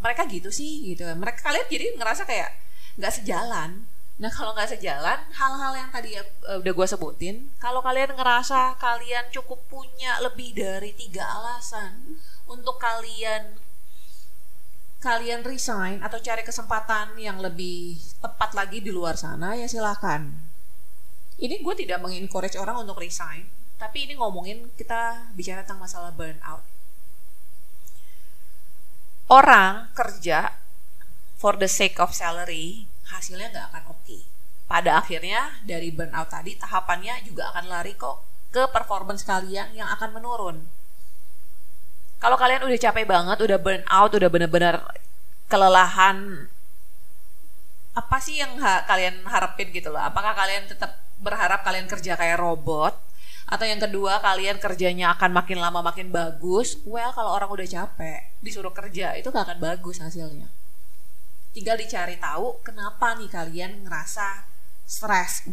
mereka 0.00 0.24
gitu 0.26 0.48
sih 0.48 0.90
gitu. 0.90 1.04
Mereka 1.04 1.44
kalian 1.44 1.68
jadi 1.68 1.92
ngerasa 1.94 2.24
kayak 2.24 2.50
nggak 2.96 3.12
sejalan. 3.12 3.84
Nah 4.16 4.32
kalau 4.32 4.56
nggak 4.56 4.80
sejalan 4.80 5.20
hal-hal 5.36 5.72
yang 5.76 5.92
tadi 5.92 6.16
uh, 6.16 6.56
udah 6.56 6.72
gue 6.72 6.86
sebutin 6.88 7.52
kalau 7.60 7.84
kalian 7.84 8.16
ngerasa 8.16 8.80
kalian 8.80 9.28
cukup 9.28 9.60
punya 9.68 10.16
lebih 10.24 10.56
dari 10.56 10.96
tiga 10.96 11.28
alasan 11.36 12.16
untuk 12.48 12.80
kalian 12.80 13.60
kalian 15.04 15.44
resign 15.44 16.00
atau 16.00 16.16
cari 16.16 16.40
kesempatan 16.40 17.12
yang 17.20 17.36
lebih 17.44 18.00
tepat 18.24 18.56
lagi 18.56 18.80
di 18.80 18.88
luar 18.88 19.20
sana 19.20 19.52
ya 19.52 19.68
silahkan 19.68 20.32
ini 21.36 21.60
gue 21.60 21.74
tidak 21.76 22.00
mengencourage 22.00 22.56
orang 22.56 22.88
untuk 22.88 22.96
resign 22.96 23.44
tapi 23.76 24.08
ini 24.08 24.16
ngomongin 24.16 24.72
kita 24.74 25.32
bicara 25.36 25.62
tentang 25.64 25.84
masalah 25.84 26.12
burnout 26.12 26.64
orang 29.28 29.92
kerja 29.92 30.56
for 31.36 31.60
the 31.60 31.68
sake 31.68 32.00
of 32.00 32.16
salary 32.16 32.88
hasilnya 33.12 33.52
nggak 33.52 33.66
akan 33.72 33.84
oke 33.92 34.02
okay. 34.04 34.22
pada 34.66 34.98
akhirnya 35.00 35.60
dari 35.64 35.92
burnout 35.92 36.32
tadi 36.32 36.56
tahapannya 36.56 37.22
juga 37.24 37.52
akan 37.52 37.64
lari 37.68 37.92
kok 37.94 38.24
ke 38.50 38.64
performance 38.72 39.22
kalian 39.26 39.76
yang 39.76 39.88
akan 39.92 40.16
menurun 40.16 40.56
kalau 42.16 42.40
kalian 42.40 42.64
udah 42.64 42.80
capek 42.80 43.04
banget, 43.04 43.38
udah 43.44 43.58
burn 43.60 43.84
out, 43.92 44.08
udah 44.16 44.30
bener-bener 44.32 44.80
kelelahan, 45.52 46.48
apa 47.96 48.16
sih 48.20 48.40
yang 48.40 48.60
ha 48.60 48.84
kalian 48.84 49.24
harapin 49.24 49.72
gitu 49.72 49.88
loh? 49.88 50.00
Apakah 50.00 50.36
kalian 50.36 50.68
tetap 50.68 51.00
berharap 51.20 51.64
kalian 51.64 51.88
kerja 51.88 52.12
kayak 52.16 52.36
robot? 52.40 52.92
Atau 53.46 53.66
yang 53.66 53.78
kedua 53.78 54.18
kalian 54.18 54.58
kerjanya 54.58 55.14
akan 55.14 55.30
makin 55.30 55.62
lama 55.62 55.80
makin 55.80 56.10
bagus? 56.10 56.82
Well, 56.82 57.14
kalau 57.14 57.30
orang 57.30 57.46
udah 57.46 57.66
capek, 57.66 58.34
disuruh 58.42 58.74
kerja 58.74 59.14
itu 59.14 59.30
gak 59.30 59.46
akan 59.46 59.58
bagus 59.62 60.02
hasilnya. 60.02 60.50
Tinggal 61.54 61.78
dicari 61.78 62.18
tahu 62.18 62.60
kenapa 62.66 63.14
nih 63.16 63.30
kalian 63.30 63.86
ngerasa 63.86 64.44
stres. 64.84 65.46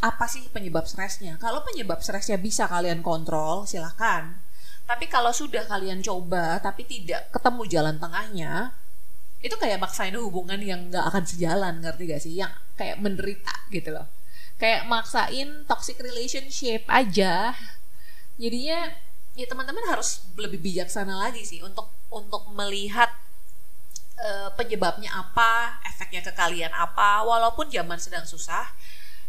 Apa 0.00 0.24
sih 0.28 0.48
penyebab 0.48 0.88
stresnya? 0.88 1.36
Kalau 1.36 1.60
penyebab 1.62 2.00
stresnya 2.00 2.40
bisa 2.40 2.64
kalian 2.66 3.04
kontrol, 3.04 3.68
silahkan 3.68 4.46
tapi 4.86 5.10
kalau 5.10 5.34
sudah 5.34 5.66
kalian 5.66 5.98
coba 5.98 6.62
tapi 6.62 6.86
tidak 6.86 7.34
ketemu 7.34 7.62
jalan 7.66 7.96
tengahnya, 7.98 8.70
itu 9.42 9.58
kayak 9.58 9.82
maksain 9.82 10.14
hubungan 10.14 10.62
yang 10.62 10.86
nggak 10.88 11.10
akan 11.10 11.24
sejalan, 11.26 11.82
ngerti 11.82 12.02
gak 12.06 12.22
sih? 12.22 12.32
Yang 12.38 12.54
kayak 12.78 13.02
menderita 13.02 13.54
gitu 13.74 13.90
loh. 13.90 14.06
Kayak 14.56 14.88
maksain 14.88 15.64
toxic 15.68 16.00
relationship 16.00 16.84
aja. 16.88 17.52
Jadinya 18.40 18.92
ya 19.36 19.46
teman-teman 19.48 19.84
harus 19.88 20.24
lebih 20.40 20.60
bijaksana 20.60 21.12
lagi 21.28 21.44
sih 21.44 21.60
untuk 21.60 21.92
untuk 22.08 22.48
melihat 22.56 23.12
uh, 24.16 24.48
penyebabnya 24.56 25.12
apa, 25.12 25.80
efeknya 25.84 26.24
ke 26.24 26.32
kalian 26.32 26.72
apa. 26.72 27.20
Walaupun 27.24 27.68
zaman 27.68 28.00
sedang 28.00 28.24
susah, 28.24 28.64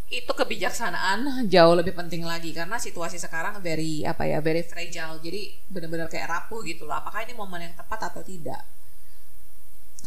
itu 0.07 0.31
kebijaksanaan 0.31 1.51
jauh 1.51 1.75
lebih 1.75 1.91
penting 1.91 2.23
lagi 2.23 2.55
karena 2.55 2.79
situasi 2.79 3.19
sekarang 3.19 3.59
very 3.59 4.07
apa 4.07 4.23
ya 4.23 4.39
very 4.39 4.63
fragile 4.63 5.19
jadi 5.19 5.51
benar-benar 5.67 6.07
kayak 6.07 6.31
rapuh 6.31 6.63
gitu 6.63 6.87
loh 6.87 6.95
apakah 6.95 7.27
ini 7.27 7.35
momen 7.35 7.67
yang 7.67 7.75
tepat 7.75 8.07
atau 8.07 8.23
tidak 8.23 8.63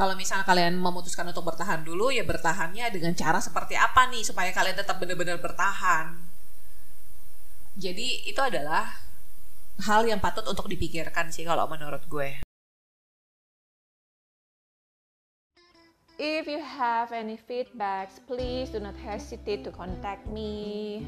kalau 0.01 0.17
misalnya 0.17 0.49
kalian 0.49 0.81
memutuskan 0.81 1.29
untuk 1.29 1.45
bertahan 1.45 1.85
dulu 1.85 2.09
ya 2.09 2.25
bertahannya 2.25 2.89
dengan 2.89 3.13
cara 3.13 3.37
seperti 3.37 3.77
apa 3.77 4.09
nih 4.09 4.25
supaya 4.25 4.49
kalian 4.49 4.81
tetap 4.81 4.97
benar-benar 4.97 5.37
bertahan 5.37 6.17
jadi 7.77 8.25
itu 8.25 8.41
adalah 8.41 8.89
hal 9.85 10.09
yang 10.09 10.17
patut 10.17 10.49
untuk 10.49 10.73
dipikirkan 10.73 11.29
sih 11.29 11.45
kalau 11.45 11.69
menurut 11.69 12.01
gue 12.09 12.41
If 16.21 16.45
you 16.45 16.61
have 16.61 17.17
any 17.17 17.41
feedbacks, 17.41 18.21
please 18.29 18.69
do 18.69 18.77
not 18.77 18.93
hesitate 18.93 19.65
to 19.65 19.73
contact 19.73 20.29
me. 20.29 21.01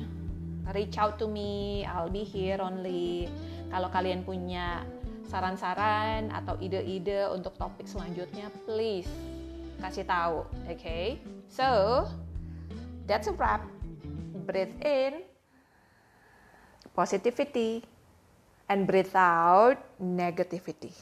Reach 0.72 0.96
out 0.96 1.20
to 1.20 1.28
me, 1.28 1.85
I'll 1.85 2.09
be 2.09 2.24
here 2.24 2.57
only. 2.57 3.28
Kalau 3.68 3.92
kalian 3.92 4.24
punya 4.24 4.88
saran-saran 5.32 6.28
atau 6.28 6.60
ide-ide 6.60 7.24
untuk 7.32 7.56
topik 7.56 7.88
selanjutnya, 7.88 8.52
please 8.68 9.08
kasih 9.80 10.04
tahu, 10.04 10.44
oke? 10.44 10.76
Okay? 10.76 11.16
So, 11.48 12.04
that's 13.08 13.26
a 13.26 13.34
wrap. 13.34 13.64
Breathe 14.44 14.76
in 14.84 15.24
positivity 16.92 17.80
and 18.68 18.84
breathe 18.84 19.16
out 19.16 19.80
negativity. 19.96 20.92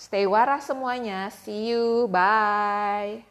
Stay 0.00 0.24
waras 0.24 0.64
semuanya. 0.64 1.28
See 1.28 1.76
you. 1.76 2.08
Bye. 2.08 3.29